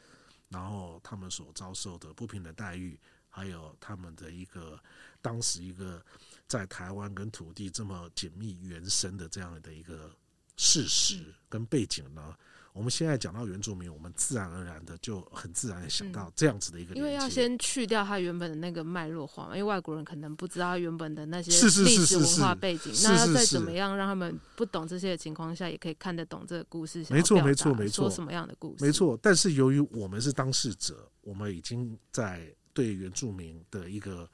[0.48, 2.98] 然后他们所遭受的不平等待遇？
[3.28, 4.78] 还有他们的一个
[5.20, 6.04] 当时一个
[6.46, 10.10] 在台湾跟土地这么紧密原生的这样的一个
[10.56, 12.34] 事实跟背景呢？
[12.74, 21.50] 我们现在讲到原住民，我们自然而然的就很自然的想到这样子的一个，因为要先去掉他原本的那个脉络化嘛，因为外国人可能不知道他原本的那些
[21.82, 27.04] 历史文化背景，那要再怎么样让他们不懂这些的情况下，也可以看得懂这个故事。
[27.10, 28.84] 没错，没错，没错，说什么样的故事？
[28.84, 29.18] 没错。
[29.20, 32.54] 但是由于我们是当事者，我们已经在。
[32.78, 34.30] 对原住民的一个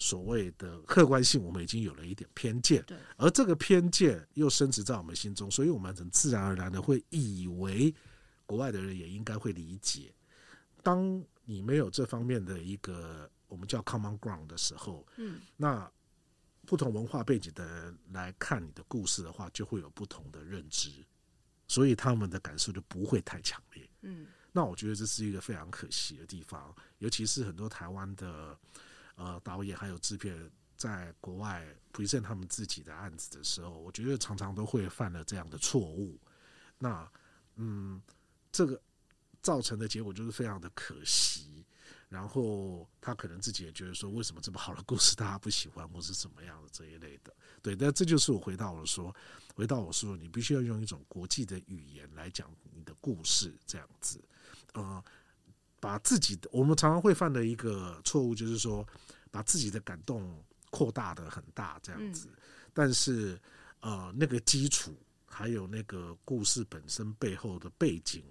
[0.00, 7.94] 所谓的客观性，我们已经有了一点偏见，对，而这个偏见又升值在我们心中，所以我们很自然而然的会以为
[8.46, 10.12] 国外的人也应该会理解。
[10.82, 15.88] 当你没有这方面的一个我们叫 common ground 的时候，嗯，那
[16.66, 20.90] 不同文化背景的人来看你的故事的话，就会有不同的认知，
[21.68, 24.26] 所以他们的感受就不会太强烈，嗯。
[24.56, 28.56] 那我觉得这是一个非常可惜的地方，尤其是很多台湾的
[29.16, 36.16] 呃导演还有制片人在国外 present 他们自己的案子的时候，我觉得常常都会犯了这样的错误。
[36.78, 37.10] 那
[37.56, 38.00] 嗯，
[38.52, 38.80] 这个
[39.42, 41.66] 造成的结果就是非常的可惜。
[42.10, 47.34] 然后他可能自己也觉得说，为什么这么好的故事大家不喜欢，或是怎么样的这一类的。
[47.60, 49.12] 对，但这就是我回到我说，
[49.56, 54.22] 回到我说，你必须要用一种国际的语言来讲你的故事，这样子。
[54.74, 55.02] 呃，
[55.80, 58.86] 把自己的我们常常会犯的一个错误，就是说
[59.30, 62.28] 把自己的感动扩大的很大这样子，
[62.72, 63.40] 但是
[63.80, 68.22] 呃，那个基础还有那个故事本身背后的背景，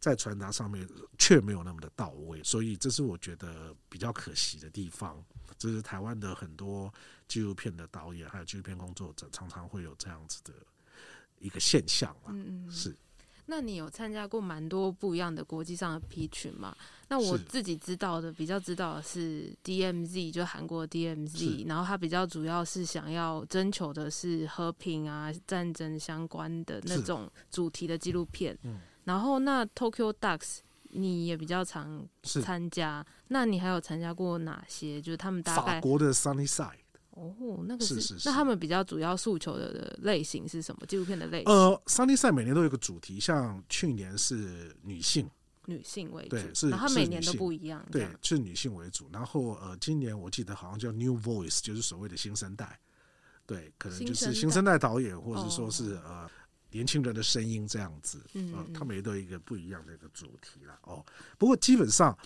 [0.00, 5.24] 在传达上面却没有那么的到位，所以这是我觉得比较可惜的地方。
[5.58, 6.92] 这是台湾的很多
[7.28, 10.52] 纪录片的导演还有纪录片工作者常常会有这样子的
[11.38, 12.94] 一个现象嗯嗯，是。
[13.46, 16.76] 那你有参加过蛮多不一样的国际上的 pitch 吗？
[17.08, 28.58] 那我自己知道的比较知道的是 DMZ，就韩国 DMZ，然后它比较主要是想要征求的是和平啊、战争相关的那种主题的纪录片。
[29.04, 30.58] 然后那 Tokyo Ducks
[30.90, 33.06] 你也比较常参加。
[33.28, 35.00] 那你还有参加过哪些？
[35.00, 36.78] 就是他们大概法国的 Sunny Side。
[37.16, 40.86] 哦，那个是，是是是，那他们比较主要诉求的类型是什么？
[40.86, 41.52] 纪录片的类型？
[41.52, 45.28] 呃，Sunny Side 每年都有一个主题，像去年是女性。
[45.68, 49.08] 女性为主，对，是，然后每年都不一样，对，是女性为主。
[49.12, 52.78] 然后呃，今年我记得好像叫 New Voice，就是所谓的新生代，
[53.46, 56.30] 对，可能就是新生代导演，或者说是呃
[56.70, 61.04] 年轻人的声音这样子，嗯、呃，他们也都有一个不一样的一个主题了哦。
[61.36, 62.16] 不过基本上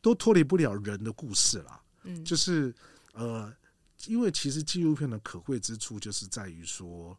[0.00, 2.74] 都脱离不了人的故事了，嗯，就是
[3.12, 3.52] 呃，
[4.06, 7.18] 因为其实纪录片的可贵之处就是在于说，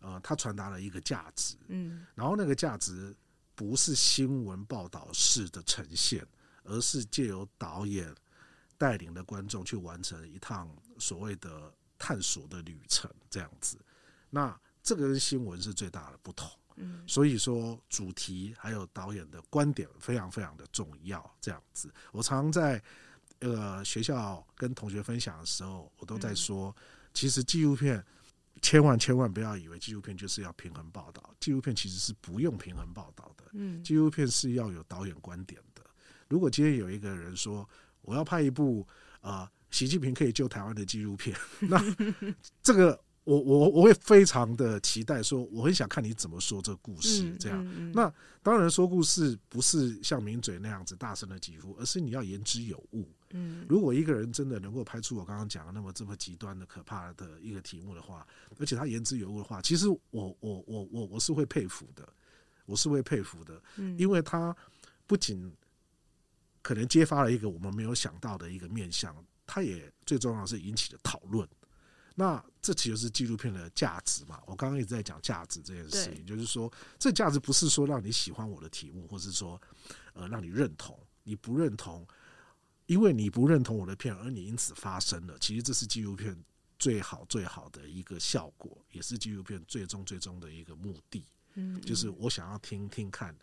[0.00, 3.14] 呃，它传达了一个价值，嗯，然后那个价值。
[3.58, 6.22] 不是新闻报道式的呈现，
[6.64, 8.14] 而是借由导演
[8.76, 10.68] 带领的观众去完成一趟
[10.98, 13.78] 所谓的探索的旅程，这样子。
[14.28, 16.50] 那这个跟新闻是最大的不同。
[16.74, 21.34] 嗯，所以说主题还有导演的观点非常非常的重要。
[21.40, 22.84] 这样子，我常常在
[23.40, 26.74] 呃学校跟同学分享的时候，我都在说，
[27.14, 28.04] 其实纪录片。
[28.62, 33.44] 千万千万不要以为纪录片就是要平衡报道，纪录片其实是不用平衡报道的。
[33.52, 35.82] 嗯，纪录片是要有导演观点的。
[36.26, 37.68] 如果今天有一个人说
[38.00, 38.84] 我要拍一部
[39.20, 41.78] 呃习近平可以救台湾的纪录片， 那
[42.62, 47.36] 这个我我我会非常的期待，说我很想看你怎么说这个故事。
[47.36, 48.10] 这样，那
[48.42, 53.06] 当然说故事不是像名嘴那样子大声的疾呼，而是你要言之有物。
[53.30, 58.26] 嗯，如果一个人真的能够拍出我刚刚讲的那么这么极端的可怕的一个题目的话，
[58.58, 60.00] 而且他言之有物的话，其实我
[60.40, 62.08] 我我我我是会佩服的，
[62.66, 64.56] 我是会佩服的，嗯，因为他
[65.06, 65.52] 不仅
[66.62, 71.48] 可能揭发了一个我们没有想到的一个面相，他也最重要的是引起了讨论。
[72.18, 74.40] 那这其实是纪录片的价值嘛？
[74.46, 79.60] 我刚刚一直在讲价值这件事情，就是说这价值不是说让你喜欢我的题目，或是说
[80.14, 82.06] 呃让你认同，你不认同。
[82.86, 85.36] 因为你不认同我的片，而你因此发生了。
[85.40, 86.36] 其实这是纪录片
[86.78, 91.24] 最好最好的一个效果，也是纪录片最终最终的一个目的。
[91.54, 93.36] 嗯，就是我想要听听看，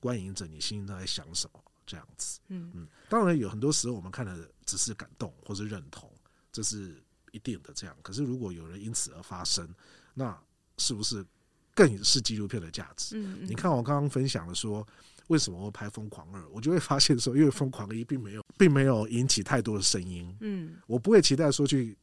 [0.00, 2.40] 观影者你心中在想什么这样子。
[2.48, 6.10] 嗯嗯，当然有很多时候我们看的只是感动或是认同，
[6.50, 7.96] 这是一定的这样。
[8.02, 9.68] 可是如果有人因此而发生，
[10.14, 10.40] 那
[10.78, 11.26] 是不是
[11.74, 13.18] 更是纪录片的价值？
[13.18, 14.86] 嗯，你看我刚刚分享的说。
[15.28, 16.42] 为什么会拍《疯狂二》？
[16.50, 20.36] 我就会发现说，因为《疯狂一》并没有，并没有引起太多的声音。
[20.40, 21.96] 嗯，我不会期待说去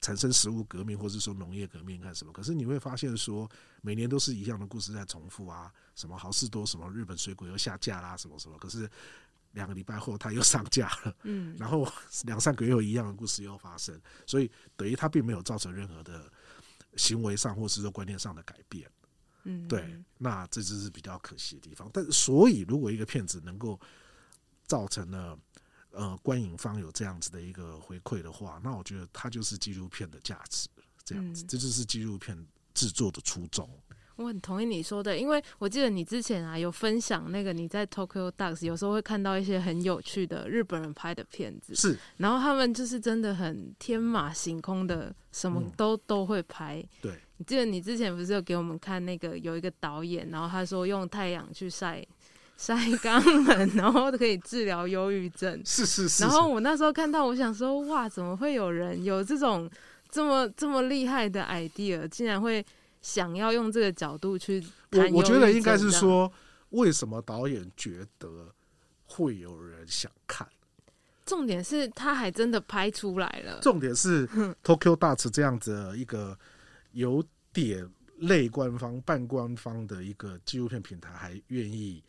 [0.00, 2.32] 产生食物革命，或者说农业革命干什么。
[2.32, 3.48] 可是你会发现说，
[3.82, 8.58] 每年都是一样的故事在重复啊，什么好事多，什么日本水果又下架啦，什么什么。
[8.58, 8.88] 可是
[9.52, 11.86] 两个礼拜后它又上架了，嗯， 然后
[12.24, 16.32] 两三个月后一样的故事又发生，所以等于它并没有造成任何的
[16.96, 18.90] 行为上或是说观念上的改变。
[19.44, 21.90] 嗯，对，那这就是比较可惜的地方。
[21.92, 23.78] 但所以，如果一个片子能够
[24.66, 25.38] 造成了
[25.90, 30.68] 呃观影方有这样子的一个回馈的话，那我觉得它就是纪录片的价值。
[31.04, 33.68] 这样子，嗯、这就是纪录片制作的初衷。
[34.14, 46.86] 我很同意你说的，因为我记得你之前啊有分享那个你在 Tokyo Ducks 有时候会看到一些很有趣的日本人拍的片子，是，然后他们就是真的很天马行空的，什么都、嗯、都会拍。
[47.00, 52.06] 对，你记得你之前不是有给我们看那个有一个导演，然后他说用太阳去晒
[52.56, 55.60] 晒肛门， 然后可以治疗忧郁症。
[55.64, 56.22] 是是是。
[56.22, 59.68] 然后我那时候看到，我想说哇，怎么会有人有这种
[60.08, 62.64] 这么这么厉害的 idea，竟然会。
[63.02, 66.32] 想要用这个角度去，我我觉得应该是说，
[66.68, 68.54] 为什么导演觉得
[69.06, 70.46] 会有人想看？
[71.26, 73.58] 重点是他还真的拍出来了。
[73.60, 74.24] 重点是
[74.62, 76.38] Tokyo Ducks 这样子的一个
[76.92, 77.88] 有点
[78.18, 82.02] 类官方、半官方的一个纪录片平台，还愿意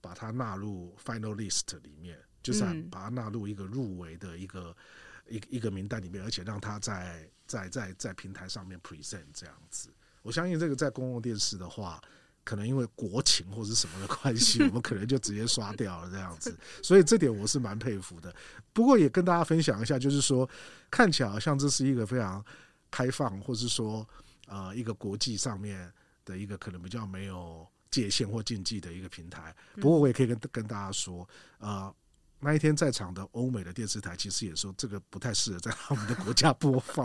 [0.00, 4.76] 把它纳入 Final List 里面，就是把它纳入一个入围的一个
[5.28, 9.90] 一一个名单里面，而且让它在在在在平台上面 present 这样子。
[10.22, 12.00] 我相信这个在公共电视的话，
[12.44, 16.56] 可能因为国情或者什么的关系， 我们可能就直接刷掉了这样子。
[16.82, 18.34] 所以这点我是蛮佩服的。
[18.72, 20.48] 不过也跟大家分享一下，就是说
[20.90, 22.44] 看起来好像这是一个非常
[22.90, 24.06] 开放，或是说
[24.48, 25.92] 呃一个国际上面
[26.24, 29.54] 的一个可能比较没有界限或禁忌的一个平台。
[29.76, 31.28] 不过我也可以跟跟大家说，
[31.58, 31.94] 呃。
[32.40, 37.04] 那一天在场的欧美的电视台其实也说，这个不太适合在他们的国家播放。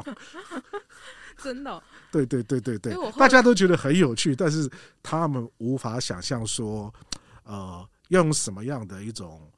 [1.42, 1.82] 真的、哦？
[2.12, 4.70] 对对对对对，大家都觉得很有趣，但是
[5.02, 6.94] 他们无法想象说，
[7.46, 9.52] 呃，要用什么样的一种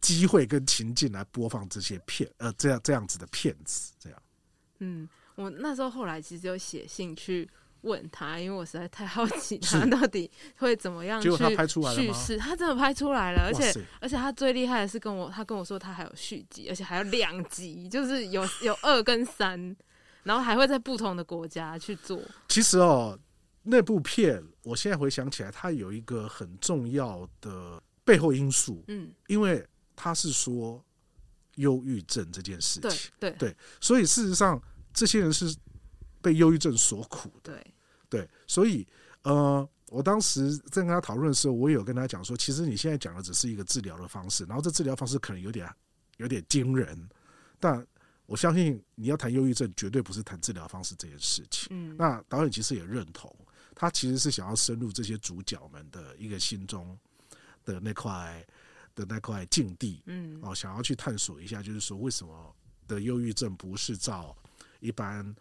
[0.00, 4.22] 机会跟情境来播放这些片，呃，这样这样子的片子，这样。
[4.78, 5.08] 嗯，
[5.38, 7.48] 我那时候后来其实有写信去
[7.82, 11.30] 问他，因为我实在太好 奇他到底会怎么样去
[11.94, 12.36] 叙事。
[12.36, 19.76] 他真的拍出来了，而且而且他最厉害的是跟我，他跟我说他还有续集，而且还有两集，就是有有二跟三，
[20.24, 22.20] 然后还会在不同的国家去做。
[22.48, 23.16] 其实哦，
[23.62, 29.64] 那部片我现在回想起来，它有一个很重要的背后因素，嗯，因为
[29.94, 30.84] 他是说
[31.54, 34.60] 忧郁症这件事情，对对对，所以事实上
[34.92, 35.56] 这些人是。
[36.20, 37.74] 被忧郁症所苦的，对
[38.10, 38.84] 对，所以
[39.22, 45.72] 呃，我当时在跟他讨论的时候，我也有跟他讲说，其实你现在讲的只是一个治疗的方式，然后这治疗方式可能有点
[46.16, 47.08] 有点惊人，
[47.60, 47.86] 但
[48.26, 51.68] 我相信你要谈忧郁症，绝对不是谈治疗方式这件事情。
[51.70, 53.32] 嗯，那导演其实也认同，
[53.76, 56.98] 他其实是想要深入这些主角们的一个心中
[57.64, 58.44] 的那块
[58.96, 62.56] 的那块境地，嗯，哦，想要去探索一下，就是说为什么
[62.88, 64.36] 的忧郁症不是照
[64.80, 65.34] 一般。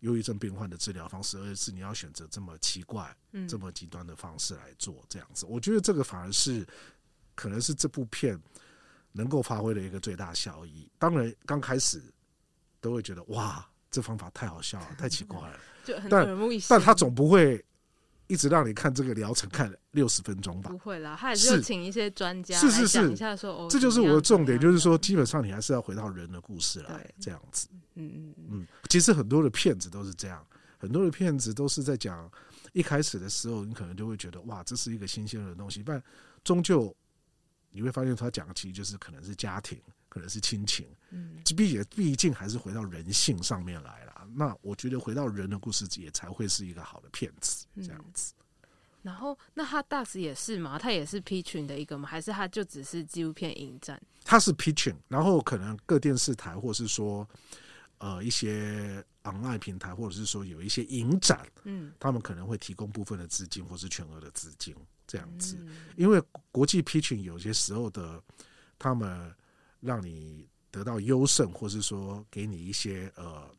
[0.00, 5.46] 忧郁症病患的治疗方式，而是你要选择这么奇怪、嗯、这么极端的方式来做这样子。
[5.46, 6.64] 我觉得这个反而是
[7.34, 8.38] 可能是这部片
[9.10, 10.88] 能够发挥的一个最大效益。
[10.98, 12.00] 当然，刚开始
[12.78, 16.28] 都会觉得哇，这方法太好笑了，太奇怪了， 就很但
[16.68, 17.64] 但他总不会。
[18.28, 20.70] 一直让你看这个疗程看六十分钟吧？
[20.70, 27.68] 不会啦，他也是请一些专家是是是讲一下说，哦，这就是我的重点，就是说，基本上你还是要回到人的故事来这样子。
[27.94, 30.44] 嗯嗯嗯，其实很多的骗子都是这样，
[30.78, 32.30] 很多的骗子都是在讲
[32.72, 36.02] 一开始的时候，你可能就会觉得哇，这是一个新鲜的东西，但
[36.44, 36.94] 终究
[37.70, 44.12] 你会发现，他讲的其实就是可能是家庭，可能是亲情，嗯，毕竟毕竟还是回到人性上面来了。
[44.34, 48.34] 那我觉得回到人的故事也才会是一个好的片子，这样子。
[48.36, 48.68] 嗯、
[49.02, 50.78] 然后，那他 DUX 也是吗？
[50.78, 52.08] 他也是 pitching 的一个吗？
[52.08, 54.00] 还是他就只是纪录片影展？
[54.24, 57.26] 他是 pitching，然后可能各电视台或是说
[57.98, 64.74] 呃一些 online 平台，或者是说有一些影展，嗯，他们可能会提供部分的资金或是全额的资金
[65.06, 65.56] 这样子。
[65.60, 68.22] 嗯、因为国际 pitching 有些时候的，
[68.78, 69.34] 他们
[69.80, 73.54] 让你得到优胜，或是说给你一些呃。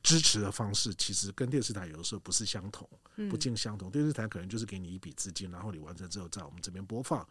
[0.00, 2.88] 支持的方式其实跟电视台有的时候不是相同，
[3.28, 3.90] 不尽相同。
[3.90, 7.28] 电视台可能就是给你一笔资金，然后你完成之后在我们这边播放。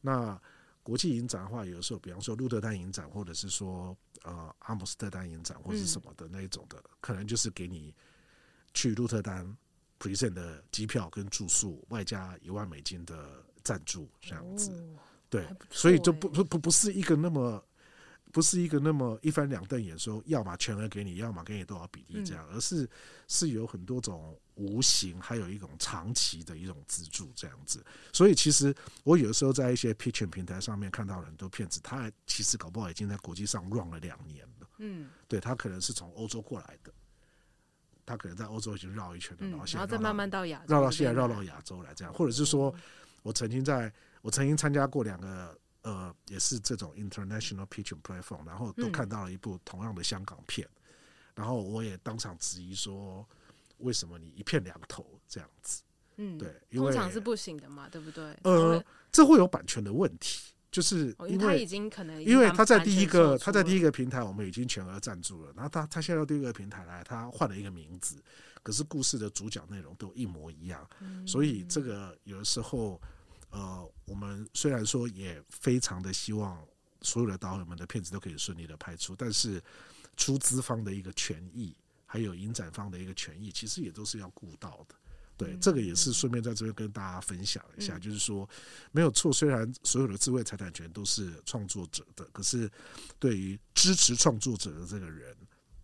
[0.00, 0.36] 那
[0.82, 7.94] 国际影展的话，有的时候，比方说鹿特丹影展，或者是说呃阿姆斯特丹影展，或者是什么的那一种的，可能就是给你
[8.74, 9.56] 去鹿特丹
[9.98, 14.70] present 的机票跟住宿，外加一万美金的赞助这样子。
[15.28, 17.64] 对，所以就不不不不是一个那么。
[18.32, 22.86] 不是一个那么一翻两瞪眼说，要么全额给你，要么给你多少比例这样，而是
[23.28, 27.82] 是有很多种无形，还有一种长期的一种资助这样子。
[28.12, 28.74] 所以其实
[29.04, 34.68] 我有的时候在一些 pitching 平台上面看到很多骗子，他其实搞不好已经在国际上 run 了两年了。
[34.78, 36.92] 嗯，对，他可能是从欧洲过来的，
[38.06, 42.72] 他可能在欧洲已经绕一圈了，然后现在再慢慢到亚绕到现在绕到亚洲来这样，或者是说
[43.22, 43.92] 我曾经在
[44.22, 45.58] 我曾经参加过两个。
[45.82, 50.82] 呃，也是这种 international pitching platform，然后都看到了一部同样的香港片，嗯、
[51.36, 53.24] 然后我也当场质疑说，
[53.78, 55.84] 为什么你一片两头这样子？
[56.16, 58.36] 嗯，对，因为通常是不行的嘛，对不对？
[58.42, 68.22] 呃，这会有版权的问题，就是因为他已经可能因为他在第一个他在第一个平台，我们已经全额赞助了，然后他他现在到第二个平台来，他换了一个名字，
[68.62, 73.00] 可是故事的主角内容都一模一样，嗯、所以这个有的时候。
[73.50, 76.62] 呃，我们虽然说也非常的希望
[77.00, 79.62] 所有的导演们的片子都可以顺利的拍出，但是
[80.16, 84.94] 出资方的一个权益，还有影展方的一个权益，其实也都是要顾到的。
[85.36, 88.48] 对，嗯、这个也是顺便在这边跟大家分享一下，嗯、就是说
[88.92, 92.70] 没有错，虽然所有的智慧财产权都是创作者的，可是
[93.18, 95.36] 对于支持创作者的这个人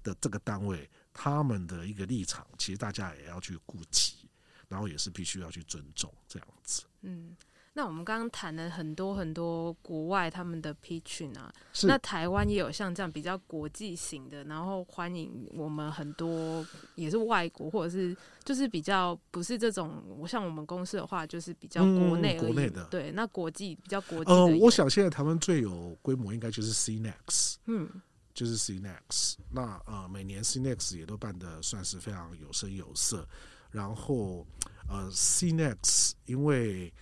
[0.02, 4.28] 的这个单位，他们的一个立场，其实大家也要去顾及，
[4.68, 6.82] 然后也是必须要去尊重这样子。
[7.02, 7.36] 嗯。
[7.74, 11.50] 那我们刚刚谈了很多很多国外他们的 pitching 啊，
[11.84, 16.66] 那台湾也有像这样比较国际型的，然后欢迎我们很多
[16.96, 18.14] 也是外国或者是
[18.44, 27.88] 就是比较不是这种，像我们公司的话就是比较国内、嗯、国内的，对，那国际比较国际呃，我想现在台湾最有规模应该就是 CNEX，嗯，
[28.34, 33.26] 就是 CNEX，那呃每年 CNEX 也都办的算是非常有声有色，
[33.70, 34.46] 然后
[34.90, 36.92] 呃 CNEX 因为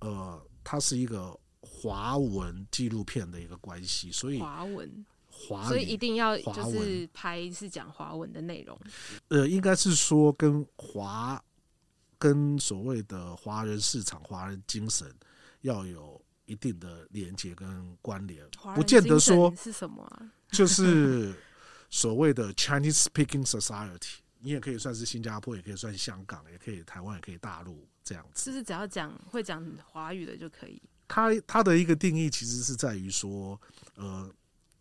[0.00, 8.78] 呃，它是一个华文纪录片的一个关系，所以华文华，所以一定要就是拍是讲华文的内容。
[9.28, 11.42] 呃，应该是说跟华
[12.18, 15.12] 跟所谓的华人市场、华人精神
[15.62, 21.34] 要有一定的连接跟关联，不见得说是什么啊， 就是
[21.90, 24.16] 所谓的 Chinese Speaking Society。
[24.38, 28.50] 你也可以算是新加坡，也可以算香港，也可以台湾，也可以大陆这样子。
[28.50, 30.80] 就是只要讲会讲华语的就可以。
[31.08, 33.60] 它它的一个定义其实是在于说，
[33.96, 34.32] 呃，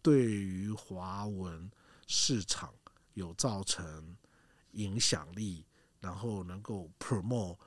[0.01, 1.69] 对于华文
[2.07, 2.73] 市场
[3.13, 4.15] 有造成
[4.71, 5.65] 影响力，
[5.99, 7.57] 然后能够 promote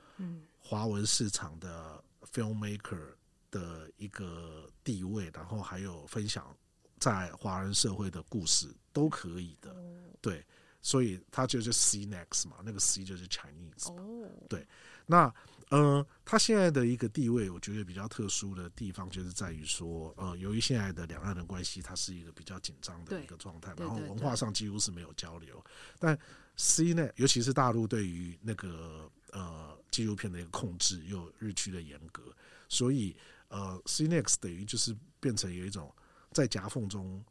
[0.59, 3.13] 华文市场的 filmmaker
[3.51, 6.55] 的一个地位，然后还有分享
[6.99, 9.75] 在华人社会的故事都可以的，
[10.19, 10.45] 对。
[10.81, 14.65] 所以它就是 C next 嘛，那个 C 就是 Chinese 嘛，对。
[15.07, 15.33] 那
[15.69, 25.61] 呃，它现在的一个地位，我觉得比较特殊的地方，就是在于说，呃，由于现在的两岸的关系，它是一个比较紧张的一个状态，然后文化上几乎是没有交流。
[25.99, 26.17] 但
[26.57, 32.23] CNEX，尤其是大陆对于那个呃纪录片的一个控制又日趋的严格，
[32.69, 33.15] 所以
[33.49, 35.93] 呃，CNEX 等于就是变成有一种
[36.31, 37.23] 在夹缝中。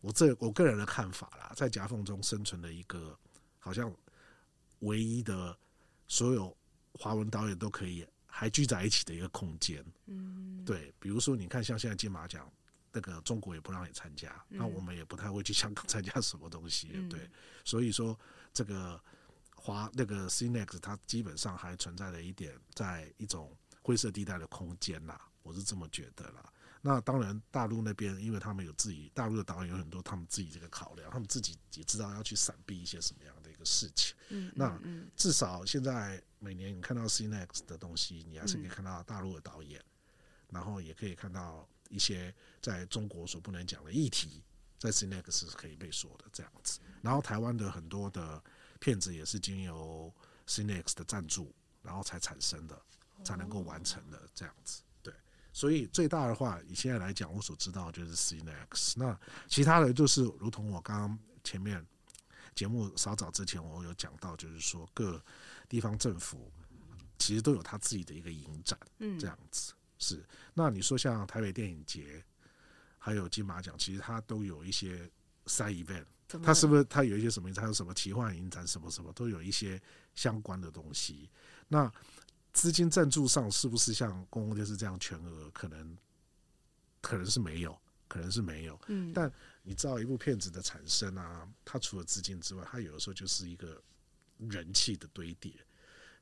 [0.00, 3.16] 我这我个人的看法啦，在夹缝中生存的一个
[3.58, 3.92] 好像
[4.80, 5.56] 唯一的
[6.06, 6.56] 所有
[6.98, 9.84] 华文导演都可以还聚在一起的一个空间。
[10.06, 12.50] 嗯，对，比如说你看，像现在金马奖，
[12.92, 17.30] 那个中国也不让你参加，那我们也不太会去香港参加什么东西，对。
[17.64, 18.18] 所以说，
[18.52, 19.00] 这个
[19.54, 26.52] 华那个 CNEX 它基本上还存在了一点在一种灰色地带的空间啦，我是这么觉得啦。
[26.82, 33.34] 那当然，大陆那边，因为他们有自己大陆的导演有很多，他们自己这个考量，他们自己也知道要去闪避一些什么样
[33.66, 34.16] 事情。
[34.28, 34.80] 嗯，那
[35.16, 39.82] 至少现在每年你看到 CNEX 的东西，你还是可以看到大陆的导演，
[40.48, 44.42] 然后也可以看到一些在中国所不能讲的议题，
[44.78, 46.78] 在 CNEX 是可以被说的这样子。
[47.02, 48.42] 然后台湾的很多的
[48.78, 50.12] 片子也是经由
[50.46, 51.52] CNEX 的赞助，
[51.82, 52.80] 然后才产生的，
[53.24, 54.82] 才能够完成的这样子。
[55.52, 58.92] 所以最大的话，以现在来讲，我所知道就是 CNEX。
[58.96, 61.82] 那其他的就是，如同我刚刚前面
[62.56, 65.22] 节目稍早之前我有讲到，就是说各
[65.68, 66.50] 地方政府
[67.18, 70.24] 其实都有他自己的一个影展，嗯，这样子是。
[70.54, 72.24] 那你说像台北电影节，
[72.98, 75.08] 还有金马奖，其实它都有一些
[75.44, 76.06] side event，
[76.42, 77.52] 它是不是它有一些什么？
[77.52, 79.80] 它有什么奇幻影展，什么什么都有一些
[80.14, 81.30] 相关的东西。
[81.68, 81.92] 那
[82.54, 85.50] 资金赞助上是不是像公共电视这样全额？
[85.50, 85.96] 可能
[87.02, 87.78] 可能是没有，
[88.08, 88.80] 可能是没有。
[88.88, 89.30] 嗯，但
[89.62, 93.82] 你知道一部片子的产生啊，它除了资金之外，它有的时候就是一个
[94.38, 95.52] 人气的堆叠，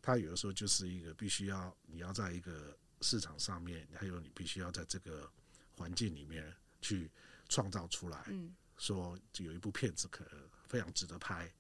[0.03, 5.31] 它有的时候就是一个必须要你要在一个市场上面，还有你必须要在这个
[5.77, 7.11] 环境里面去
[7.49, 8.25] 创造出来。
[8.29, 10.33] 嗯，说就有一部片子可能
[10.67, 11.53] 非常值得拍，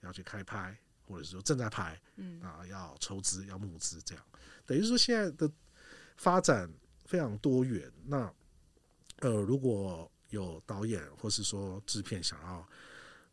[0.00, 0.78] 要去开拍。
[1.06, 4.22] 或者是说正在拍，嗯啊，要筹资要募资，这样
[4.66, 5.50] 等于说现在的
[6.18, 6.70] 发展
[7.06, 7.90] 非常多元。
[8.04, 8.30] 那
[9.20, 12.66] 呃，如果有导演或是说制片想要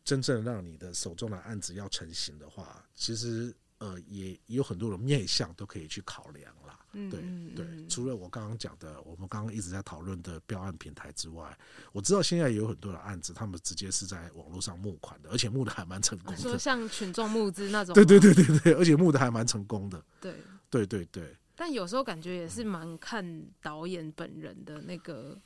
[0.03, 3.55] 真正让你的手中的案子要成型的话，其实。
[3.79, 6.79] 呃，也有很多的面向都可以去考量啦。
[6.93, 7.21] 嗯，对
[7.53, 7.87] 对。
[7.89, 11.55] 除了我刚刚讲的，我们刚刚一直在讨论的标案平台之外，
[11.91, 16.41] 我知道现在也有很多的案子，他们直接是在网络上募款的，而且募的还蛮成功的。
[16.41, 17.93] 说像群众募资那 种。
[17.93, 20.01] 对对对对对，而且募的还蛮成功的。
[20.21, 20.33] 对
[20.69, 21.35] 对对对。
[21.53, 25.37] 但有时候感觉也是蛮看导演本人的那个。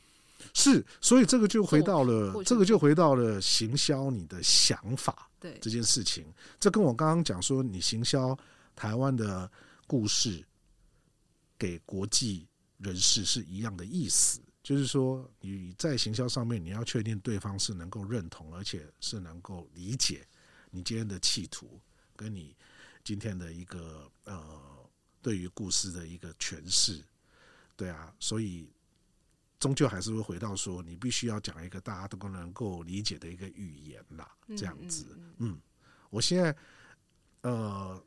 [0.53, 5.57] 是，所以这个就回到了，这个就回到了行销你的想法，对。
[5.61, 6.25] 这件事情，
[6.59, 8.37] 这跟我刚刚讲说，你行销
[8.75, 9.49] 台湾的
[9.85, 10.43] 故事
[11.57, 20.25] 给国际人士是一样的意思，就是说你在行销上面，你要确定对方是能够认同，而且是能够理解
[20.71, 21.79] 你今天的企图，
[22.15, 22.55] 跟你
[23.03, 24.41] 今天的一个呃
[25.21, 27.03] 对于故事的一个诠释，
[27.75, 28.69] 对啊，所以。
[29.59, 35.05] 终究还是会回到说，你必须要讲一个大家都能够理解的一个语言啦，这样子。
[35.37, 35.59] 嗯，
[36.09, 36.55] 我现在
[37.41, 38.01] 呃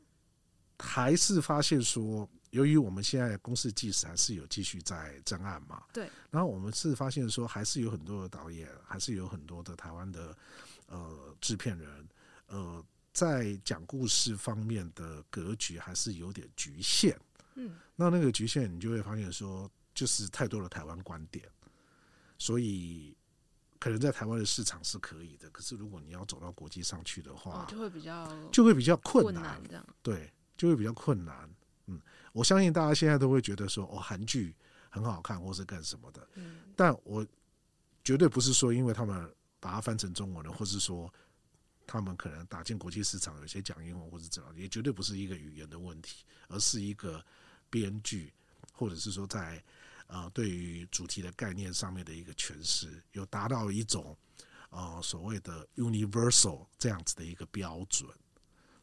[0.79, 6.09] 还是发现说，由于我们现在公司纪实还是有继续在侦案嘛，对。
[6.31, 10.35] 然后我们是发现说，还是有很多的导演，还是有很多的台湾的
[10.87, 12.09] 呃制片人，
[12.47, 12.83] 呃，
[13.13, 17.15] 在讲故事方面的格局还是有点局限。
[17.53, 19.69] 嗯，那那个局限，你就会发现说。
[19.93, 21.47] 就是太多的台湾观点，
[22.37, 23.15] 所以
[23.79, 31.47] 可能在台湾的市场是可以的，可是如果你要走到国际上去的话，就会比较就会比较困难，这样对，就会比较困难。
[31.85, 34.55] 嗯，我相信大家现在都会觉得说，哦，韩剧
[34.89, 36.27] 很好看，或是干什么的。
[36.35, 37.25] 嗯，但我
[38.03, 39.29] 绝对不是说，因为他们
[39.59, 41.13] 把它翻成中文了，或是说
[41.85, 47.23] 他们可能打进国际市场，有些讲英文或者怎样，也绝对不是一个语言的问题，而是一个
[47.69, 48.33] 编剧，
[48.71, 49.63] 或者是说在。
[50.07, 54.15] 啊、呃，对于主题的概念上面的一个诠释，有达到一种
[54.69, 58.09] 啊、呃、所谓的 universal 这样子的一个标准，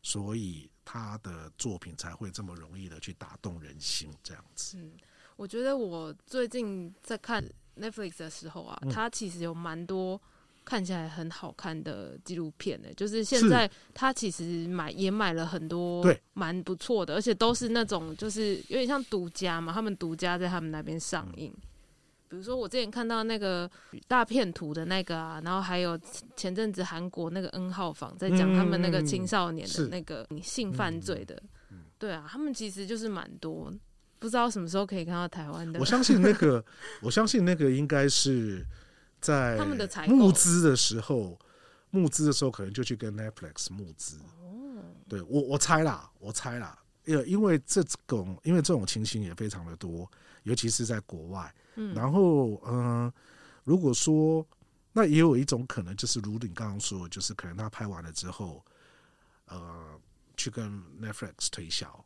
[0.03, 4.79] 所以他的作品才会这么容易的去打动人心，这样子。
[4.79, 4.93] 嗯，
[5.37, 7.45] 我觉得我最近在看
[7.77, 10.21] Netflix 的时候啊，嗯、他其实有蛮多
[10.71, 21.53] 看起来很好看的纪录片呢，就是现在他其实买也买了很多，对，蛮不错的，而且都是那种就是有点像独家嘛，他们独家在他们那边上映。
[21.57, 21.67] 嗯
[22.31, 23.69] 比如说，我之前看到那个
[24.07, 25.99] 大片图的那个啊，然后还有
[26.37, 31.43] 前阵子韩国那个 N 号房在讲他们那个青少年的那个性犯罪的，
[31.99, 33.75] 对啊，他们其实就是蛮多，
[34.21, 35.81] 不知道什么时候可以看到台湾的。
[35.81, 36.65] 我相信那个，
[37.03, 38.65] 我相信那个应该是
[39.21, 41.39] 在他们的募资的时候，
[41.91, 44.19] 募资的时候可能就去跟 Netflix 募资。
[44.41, 50.11] 哦，对我我猜啦，我猜啦，因为因为这种因为这种情形也非常的多，
[50.45, 51.55] 尤其是在国外。
[51.95, 53.15] 然后，嗯、呃，
[53.65, 54.47] 如果说，
[54.93, 58.63] 那也有一种可能，就是如你刚刚说，就是可能他拍完了之后，
[59.47, 59.99] 呃，
[60.37, 60.69] 去跟
[61.01, 62.05] Netflix 推销，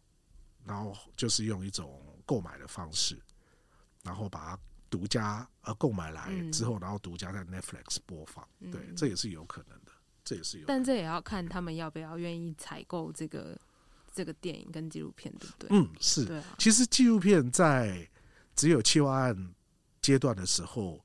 [0.64, 3.18] 然后就是用一种购买的方式，
[4.04, 4.58] 然后把它
[4.94, 9.90] 独家呃购买来之后，然后独家在 Netflix 播放，对，这也是有可能的，
[10.24, 10.64] 这也是有。
[10.68, 13.58] 但这也要看他们要不要愿意采购这个
[14.14, 15.68] 这个电影跟纪录片，对不对？
[15.72, 16.24] 嗯，是。
[16.24, 16.54] 对啊。
[16.60, 18.08] 其实纪录片在
[18.54, 19.54] 只有企划案
[20.00, 21.04] 阶段的时候，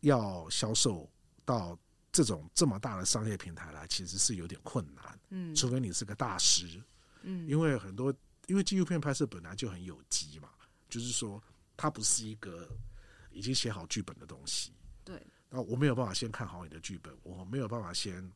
[0.00, 1.08] 要销售
[1.44, 1.78] 到
[2.10, 5.20] 这种这么大的商业平台来，其实是有点困难。
[5.30, 6.82] 嗯，除非你是个大师。
[7.22, 8.12] 嗯，因为很多，
[8.48, 10.48] 因为纪录片拍摄本来就很有机嘛，
[10.88, 11.40] 就是说
[11.76, 12.68] 它不是一个
[13.36, 14.72] 已经写好剧本的东西。
[15.04, 18.28] 对，那我没有办法先看好你的剧本，我没有办法先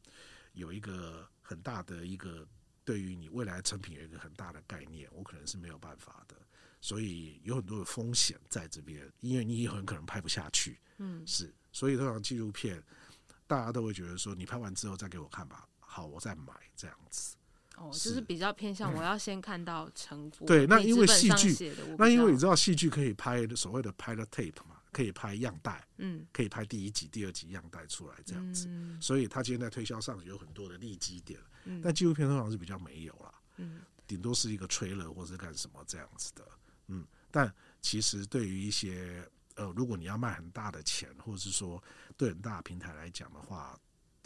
[0.53, 2.47] 有一个很大的一个
[2.85, 6.37] 对于你未来成品有一个很大的概念，我可能是没有办法的。
[6.83, 10.81] 所以有很多的风险在这边，因为你也很可能拍不下去。
[10.99, 12.83] 嗯，是，所以通常纪录片，
[13.47, 17.37] 大家都会觉得说，你拍完之后再给我看吧，好，我再买这样子。
[17.77, 20.47] 哦，就是比较偏向 我要先看到成果。
[20.47, 28.67] 对，那因为戏剧，那因为你知道戏剧可以拍所谓的 pilot tape 嘛，可以拍样带，嗯，可以拍第一集、第二集样带出来这样子。
[28.69, 36.45] 嗯，所以他今天在推销上有很多的利基点，嗯，但纪录片通常是比较没有啦，嗯，顶多是一个 trailer 或者干什么这样子的。
[36.89, 41.83] 嗯，但其实对于一些呃，如果你要卖很大的钱，或者是说
[42.17, 43.79] 对很大的平台来讲的话，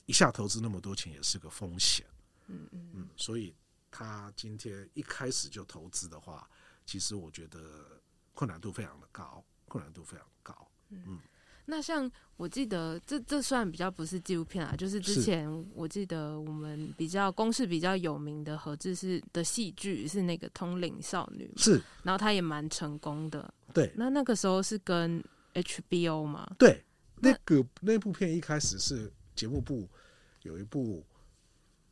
[0.06, 2.06] 一下投资那么多钱也是个风险。
[2.46, 2.90] 嗯嗯。
[2.94, 3.54] 嗯，所以
[3.90, 6.48] 他今天一开始就投资的话，
[6.86, 8.00] 其实我觉得
[8.32, 9.44] 困难度非常的高，
[9.74, 10.54] 困难度非常高。
[10.90, 11.02] 嗯。
[11.08, 11.18] 嗯
[11.66, 23.54] 那像我记得，这这算比较不是纪录片啊，就是之前我记得我们比较公式比较有名的合制是的戏剧是那个《通灵少女》，是，然后他也蛮成功的。
[23.72, 26.54] 对，那那个时候是跟 HBO 吗？
[26.58, 26.84] 对，
[27.16, 29.88] 那个那部片一开始是节目部
[30.42, 31.02] 有一部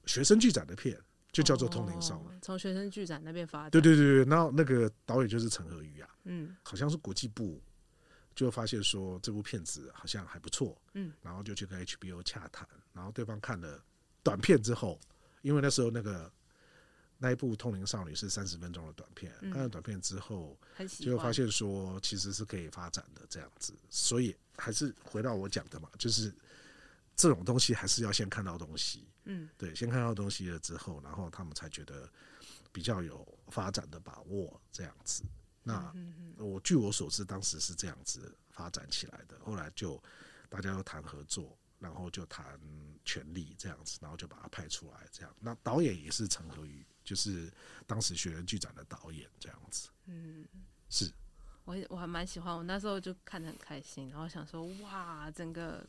[0.05, 1.01] 学生剧展的片，
[1.33, 3.71] 就叫做《通灵少女》，从学生剧展那边发展。
[3.71, 7.59] 对对对对，然后那个导演就是陈和瑜啊，嗯，好像是国际部。
[8.35, 13.83] 就发现说这部片子好像还不错，嗯，然后就去跟 HBO 洽谈，然后对方看了
[14.23, 14.99] 短片之后，
[15.43, 16.31] 因为那时候那个
[17.19, 20.59] 那一部《通灵少女》是三十分钟的短片，看了短片之后，
[20.99, 26.33] 就发现说其实是可以发展的这样子，所以还是回到我讲的嘛，就是
[27.15, 32.09] 这种东西还是要先看到东西，嗯，对，先看到东西了之后，然后他们才觉得
[32.73, 35.23] 比较有发展的把握这样子。
[35.63, 35.95] 那
[36.39, 39.39] 我据我所知，当时是这样子发展起来的。
[39.45, 40.03] 后来就
[40.49, 42.59] 大家都谈合作，然后就谈
[43.05, 45.07] 权利这样子，然后就把它拍出来。
[45.13, 47.49] 这样，那导演也是陈和宇，就是
[47.87, 49.89] 当时学人剧展的导演这样子。
[50.07, 50.45] 嗯，
[50.89, 51.09] 是。
[51.65, 55.87] 我我还蛮喜欢，我那时候就看得很开心，然后想说，哇，整个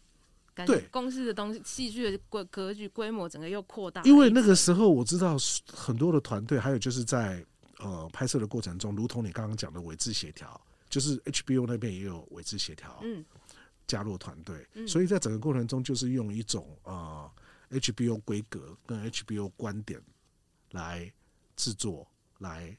[0.54, 4.04] 感觉公司的东西，戏剧的规格局规模，整个又扩大。
[4.04, 5.36] 因为那个时候我知道
[5.68, 7.44] 很多的团队，还有就是在。
[7.80, 10.60] 呃，拍摄的过程中，如同你刚刚讲的委制协调，
[10.90, 13.26] 就是 HBO 那边也有委制协调，嗯，
[13.88, 17.30] 加入团队，嗯，所以在整个过程中，就是用一种呃
[17.72, 20.02] HBO 规格跟 HBO 观点
[20.72, 21.12] 来
[21.56, 22.08] 制作，
[22.40, 22.78] 来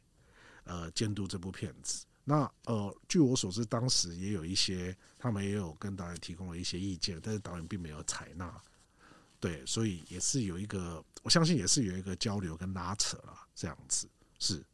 [0.65, 2.07] 呃监督这部片子。
[2.25, 8.63] 那呃，据我所知，当时也有一些他们也有跟导演提供了一些意见，但是导演并没有采纳。
[9.39, 14.65] 对，所以也是有一个，我相信也是有一个交流跟拉扯啦，这样子是。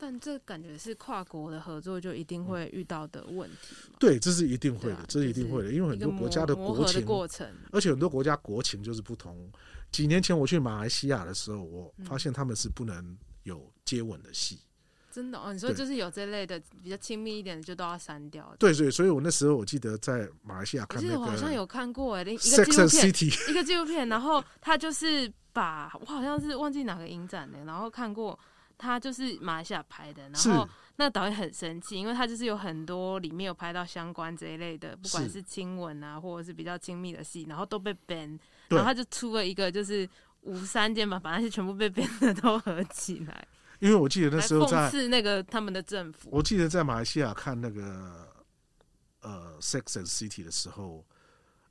[0.00, 3.76] 但这感觉是跨国的合作就一定会遇到的问题。
[3.98, 9.50] 对，这是一定会的，啊、这是一定会的，因为很多国家的国情，过程而且很多国家国情就是不同。
[9.92, 14.58] 几年前我去马来西亚的时候，我发现他们是不能有接吻的戏。
[15.12, 15.52] 真的哦？
[15.52, 18.54] 你说就是有这类的比较亲密一点的，就都要删掉。
[18.60, 23.08] 对对，所以我那时候我记得在马来西亚看那个，我好像有看过哎，一个纪录片，
[23.50, 28.38] 一个纪录片，然后他就是把，我好像是忘记哪个影展的，然后看过
[28.80, 30.66] 他就是马来西亚拍的，然后
[30.96, 35.42] 那导演很生气，因为他就是有很多里面有拍到相关这一类的，不管是。
[35.50, 40.08] 亲吻啊，或者是比较亲密的戏，然后都被 ban，然后他就出了一个就是
[40.42, 43.48] 五三件嘛，把那些全部被 ban 的都合起来。
[43.80, 48.28] 因为我记得那时候在讽刺那个他们的政府，我记得在马来西亚看那个
[49.22, 51.04] 呃《Sex and City》的时候，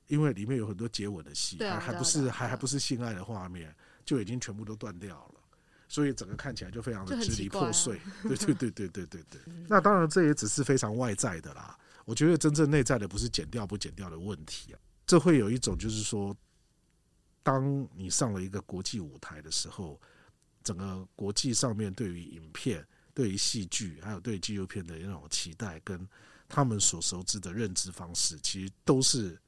[0.07, 5.38] 因为里面有很多接吻的戏，还还不是还还不是性爱的画面，就已经全部都断掉了，
[5.89, 7.97] 所以整个看起来就非常的支离破碎。
[7.97, 9.41] 啊、对对对对对对对。
[9.67, 16.33] 那当然这也只是非常外在的啦，我觉得真正内在的不是剪掉不剪掉的问题啊，这会有一种就是说，
[17.43, 19.99] 当你上了一个国际舞台的时候。
[20.61, 26.07] 整个国际上面对于影片、对于戏剧，还有对纪录片的那种期待，跟
[26.49, 29.39] 他们所熟知的认知方式，其实都是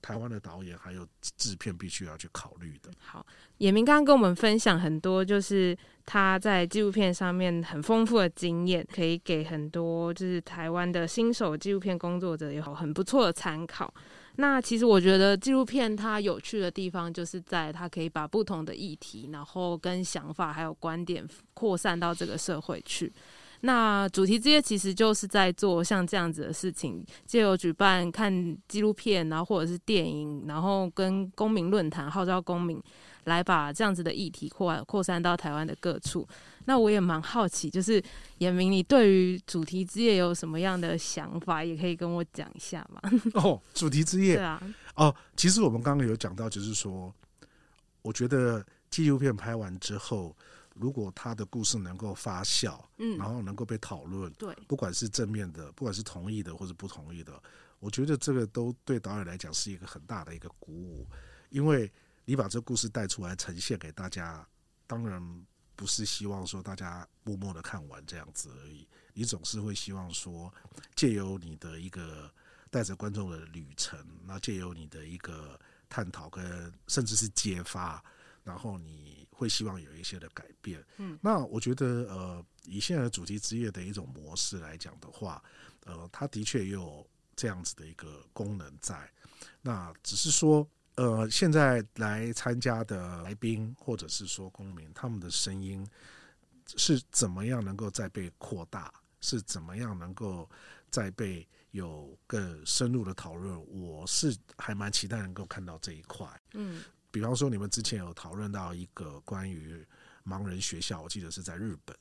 [0.00, 2.90] 台湾的导演还有制片必须要去考虑的。
[2.98, 3.26] 好，
[3.58, 5.76] 野明刚刚跟我们分享很多，就是
[6.06, 13.92] 他在纪录片上面很丰富的经验，可以给很多就是台湾的新手纪录片工作者有很不错的参考。
[14.36, 23.12] 那其实我觉得纪录片它有趣的地方，就是在它可以把不同的议题，然后跟想法还有观点扩散到这个社会去。
[23.60, 32.80] 那主题之夜其实就是在做像这样子的事情，借由举办看纪录片，然后或者是电影，然后跟公民论坛号召公民
[33.24, 36.26] 来把这样子的议题扩扩散到台湾的各处。
[36.66, 38.02] 那我也蛮好奇，就是
[38.38, 41.64] 严明，你对于主题之夜有什么样的想法？
[41.64, 43.00] 也可以跟我讲一下吗？
[43.42, 44.62] 哦，主题之夜，对啊，
[44.94, 47.12] 哦，其实我们刚刚有讲到，就是说，
[48.02, 50.36] 我觉得纪录片拍完之后，
[50.80, 57.42] 如果他的故事能够发酵，嗯，然后能够被讨论，对，不管是正面的，不管是同意的或者不同意的，
[57.78, 61.06] 我觉得这个都对导演来讲是一个很大的一个鼓舞，
[61.50, 61.90] 因为
[62.24, 64.46] 你把这个故事带出来呈现给大家，
[64.86, 65.46] 当然。
[65.78, 70.52] 不是希望说大家默默的看完这样子而已，你总是会希望说，
[70.96, 72.28] 借由你的一个
[72.68, 75.56] 带着观众的旅程，那借由你的一个
[75.88, 78.02] 探讨跟甚至是揭发，
[78.48, 80.84] 然后你会希望有一些的改变。
[80.96, 85.42] 嗯，那我觉得呃，以现在的主题之夜的一种模式来讲的话，
[85.84, 89.10] 呃，它的确也有这样子的一个功能在，
[89.60, 90.68] 那只是说。
[91.00, 95.86] 呃，现在来参加的来宾或者是说公民，他们的声音
[96.74, 98.92] 是怎么样能够再被扩大？
[99.20, 100.50] 是怎么样能够
[100.90, 103.64] 再被有更深入的讨论？
[103.70, 106.26] 我是还蛮期待能够看到这一块。
[106.54, 109.84] 嗯，比方说你们之前有讨论到一个关于
[110.24, 111.96] 盲人学校，我记得是在日本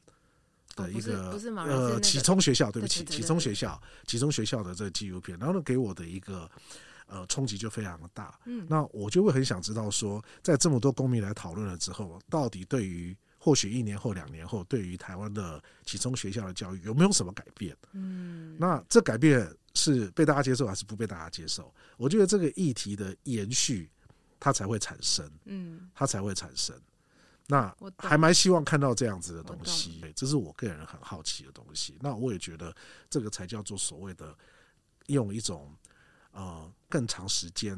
[0.75, 6.49] 的一个、呃启聪学校，对不起，启聪学校，启聪学校的这个纪录片，然后呢给我的一个。
[7.09, 8.37] 呃，冲击就非常的大。
[8.43, 17.73] 嗯，那我就会很想知道说，在这么多公民来讨论了之后，到底对于或许一年后、两年后，对于台湾的启聪学校的教育有没有什么改变？
[17.93, 21.73] 嗯，那这改变是被大家接受还是不被大家接受？
[21.95, 23.89] 我觉得这个议题的延续，
[24.39, 25.29] 它才会产生。
[25.45, 26.79] 嗯，它才会产生。
[27.47, 31.97] 那还蛮希望看到这样子的东西，这是我个人很好奇的东西。
[32.01, 32.75] 那我也觉得
[33.09, 34.37] 这个才叫做所谓的
[35.07, 35.75] 用一种。
[36.33, 37.75] 呃，更长时间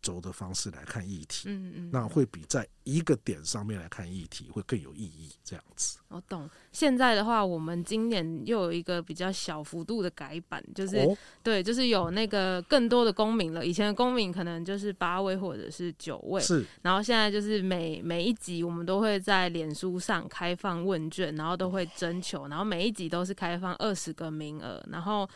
[0.00, 5.30] 轴的方式来看议题，嗯嗯，那会比在一个点上面来看议题会更有意义。
[5.44, 6.48] 这样子，我懂。
[6.72, 13.64] 现在的话，我们今年又有一个比较小幅度的改版，就是、哦、对，就是有那个更多的公民了。
[13.64, 16.64] 以前的公民可能就是八位或者是九位，是。
[16.82, 25.28] 然后现在就是每每一集我们都会在脸书上开放问卷，然后都会征求，然后每一集都是开放二十个名额，然后。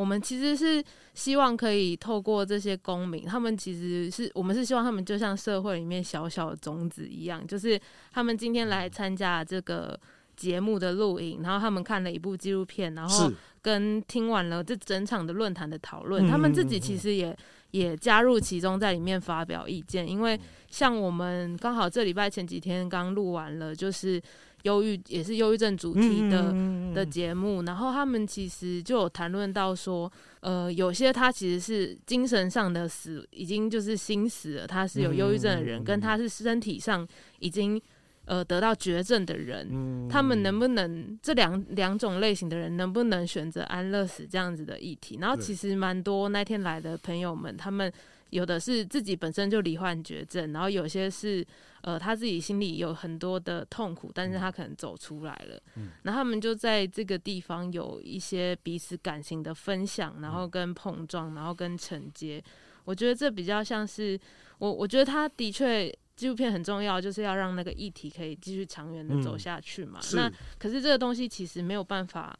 [0.00, 0.82] 我们其实是
[1.12, 7.78] 希望可以透过这些公民，他们其实是我们是希望他们就像社会里面小小的种子一样，就是
[8.10, 9.98] 他们今天来参加这个
[10.34, 13.30] 节目的录影，然后他们看了一部纪录片，然后
[13.60, 17.36] 跟听完了这整场的论坛的讨论，他们自己其实也
[17.72, 20.08] 也加入其中，在里面发表意见。
[20.08, 20.40] 因为
[20.70, 24.18] 像我们刚好这礼拜前几天刚录完了，就是。
[24.62, 26.54] 忧郁也是忧郁症主题的
[26.94, 37.06] 的节目，然后他们其实就有谈论到说，呃，有些他其实是精神上的死，已经就是心死了，他是有忧郁症的人，跟他是身体上
[37.38, 37.80] 已经
[38.26, 45.18] 呃得到绝症的人，他们能不能这两两种类型的人能不能选择安乐死这样子的议题？
[45.20, 47.90] 然后其实蛮多那天来的朋友们，他们
[48.28, 51.46] 有的是自己本身就罹患绝症，然后有些是。
[51.82, 55.60] 呃，他自己心里有很多的痛苦，但是他可能走出来了。
[55.76, 62.42] 嗯，那他们就在这个地方有一些彼此感情的分享，然后跟碰撞，然后跟承接。
[62.84, 64.18] 我觉得这比较像是
[64.58, 70.00] 我，我觉得他的确纪录片很重要，就是要让那个议题可以继续长远的走下去嘛。
[70.12, 72.38] 嗯、那可是这个东西其实没有办法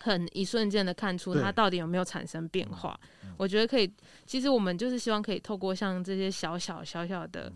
[0.00, 2.98] 很一瞬间的看出它到底有没有产生变化。
[3.38, 3.90] 我觉得可以，
[4.24, 7.52] 其实我们就是希望可以透过像这些小小小小的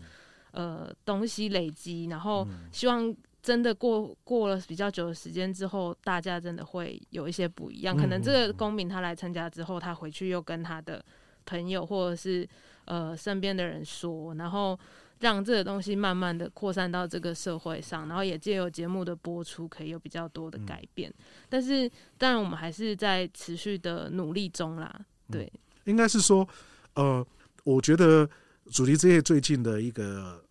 [0.51, 3.15] 呃东西累积，然后希望。
[3.43, 7.97] 真的过过了比较久的时间之后，大家真的会有一些不一样。
[7.97, 11.03] 可能这个公民他来参加之后，他回去又跟他的
[11.43, 12.47] 朋友或者是
[12.85, 14.79] 呃身边的人说，然后
[15.21, 21.11] 让这个东西慢慢的扩散到这个社会上，然后也借由节目的播出，可以有比较多的改变。
[21.49, 21.89] 但是
[22.19, 25.03] 当然我们还是在持续的努力中啦。
[25.31, 25.51] 对，
[25.85, 26.47] 应该是说，
[26.93, 27.25] 呃，
[27.63, 28.29] 我觉得
[28.69, 30.43] 主题之夜最近的一个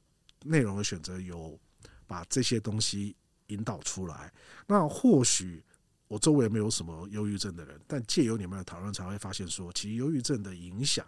[0.43, 1.59] 内容的选择有。
[2.11, 3.15] 把这些东西
[3.47, 4.33] 引导出来，
[4.67, 5.63] 那或许
[6.09, 11.07] 我周围没有什么忧郁症的人，但借由你们的讨论，才会发现说，其实忧郁症的影响，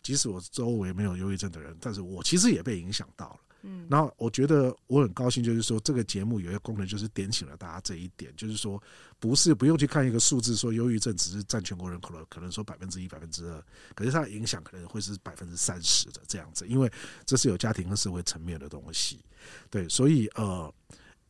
[0.00, 3.40] 即使我周围没有忧郁症的人，但是我其实也被影响到了。
[3.68, 8.82] 嗯，然后我觉得我很高兴，就是说这个节目有一个功能，就是点醒了大家这一点，就是说
[9.18, 13.62] 不是不用去看一个数字，说忧郁症只是占全国人口的可能说百分之一、百分之二，
[13.94, 16.90] 可是它的影响可能会是百分之三十的这样子，因为
[17.26, 19.20] 这是有家庭和社会层面的东西。
[19.68, 20.72] 对，所以呃，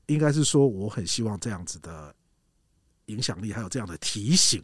[0.07, 2.15] 应该是说我很希望这样子的
[3.07, 4.63] 影响力，还有这样的提醒，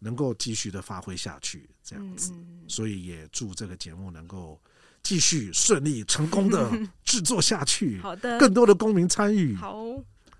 [0.00, 2.32] 能够继续的发挥下去，这样子。
[2.66, 4.60] 所以也祝这个节目能够。
[5.02, 6.70] 继续顺利成功的
[7.04, 7.98] 制作下去。
[8.00, 9.54] 好的，更多的公民参与。
[9.54, 9.76] 好，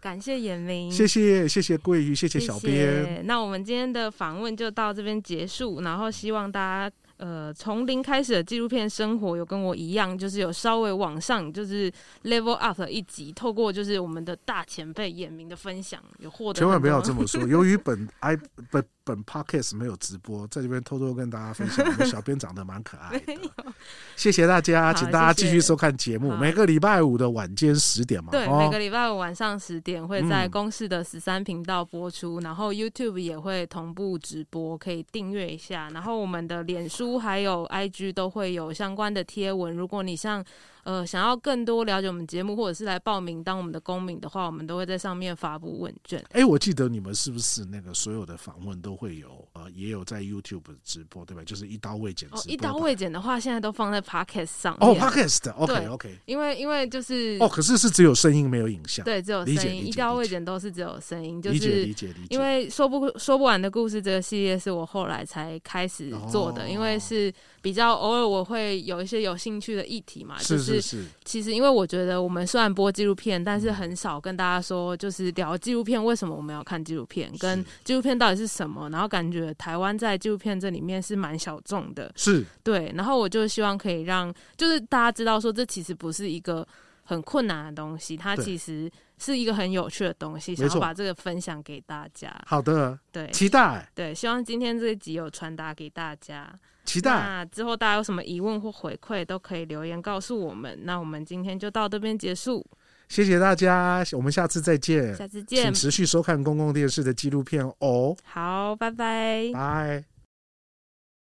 [0.00, 3.22] 感谢眼明，谢谢谢谢桂玉，谢谢小编。
[3.26, 6.94] 那我们今天的访问就到这边结束，然后希望大家。
[7.18, 11.92] 呃，从零开始的纪录片生活，有跟我一样，就是有稍微往上，就是
[12.24, 13.30] level up 一级。
[13.30, 16.58] 透过就是我们的大前辈眼明的分享，有获得。
[16.58, 17.40] 千万不要这么说。
[17.46, 18.36] 由于本 i
[18.72, 23.34] 本本 podcast 没有直播，在这边偷偷跟大家分享，我们小编长得蛮可爱的。
[24.16, 26.34] 谢谢大家，请大家继续收看节目。
[26.36, 35.88] 每个礼拜五的晚间十点嘛，对，每个礼拜五晚上十点会在公视的十三频道播出，然后 YouTube 也会同步直播，可以订阅一下。
[35.90, 37.12] 然后我们的脸书。
[37.22, 40.44] 还有 IG 都会有相关的贴文，如果你像。
[40.84, 46.18] 呃，想要更多了解我们节目，或者是来报名当我们的公民的话，我们都会在上面发布问卷。
[46.30, 51.42] 哎、欸，我记得你们是不是那个所有的访问都会有呃，也有在 YouTube 直播，对吧？
[51.44, 52.28] 就是一刀未剪。
[52.32, 54.76] 哦，一刀未剪的话，现在都放在 Podcast 上。
[54.80, 55.86] 哦，Podcast，OK，OK。
[55.86, 59.04] Okay, okay 因为因为就是哦，可是是只有声音没有影像。
[59.04, 59.86] 对，只有声音。
[59.86, 62.26] 一刀未剪都是只有声音，就是理解理解理解。
[62.30, 71.52] 因为说不说不完的故事这个系列是我后来才开始做的，哦、因为是比较偶尔我会有一些有兴趣的议题嘛，是是是就是其实。
[71.52, 78.88] 因为我觉得我们虽然播纪录片，但是很少跟大家说，就是聊纪录片为什么我们要看纪录片，跟纪录片到底是什么。
[78.90, 82.90] 然后感觉台湾在纪录片这里面是蛮小众的，是对。
[82.96, 86.66] 然后我就希望可以让，就是大家知道说，这其实不是一个
[87.04, 88.90] 很困难的东西，它其实
[89.22, 92.34] 是一个很有趣的东西，想要把这个分享给大家。
[92.46, 96.52] 好的，对，期待，对，希望今天这一集有传达给大家。
[96.84, 97.10] 期待。
[97.12, 100.76] 那之后大家有什么疑问或回馈，都可以留言告诉我们。
[100.82, 102.66] 那我们今天就到这边结束，
[103.08, 105.14] 谢谢大家，我们下次再见。
[105.14, 108.16] 下次见，请持续收看公共电视的纪录片哦。
[108.24, 110.11] 好，拜拜，拜。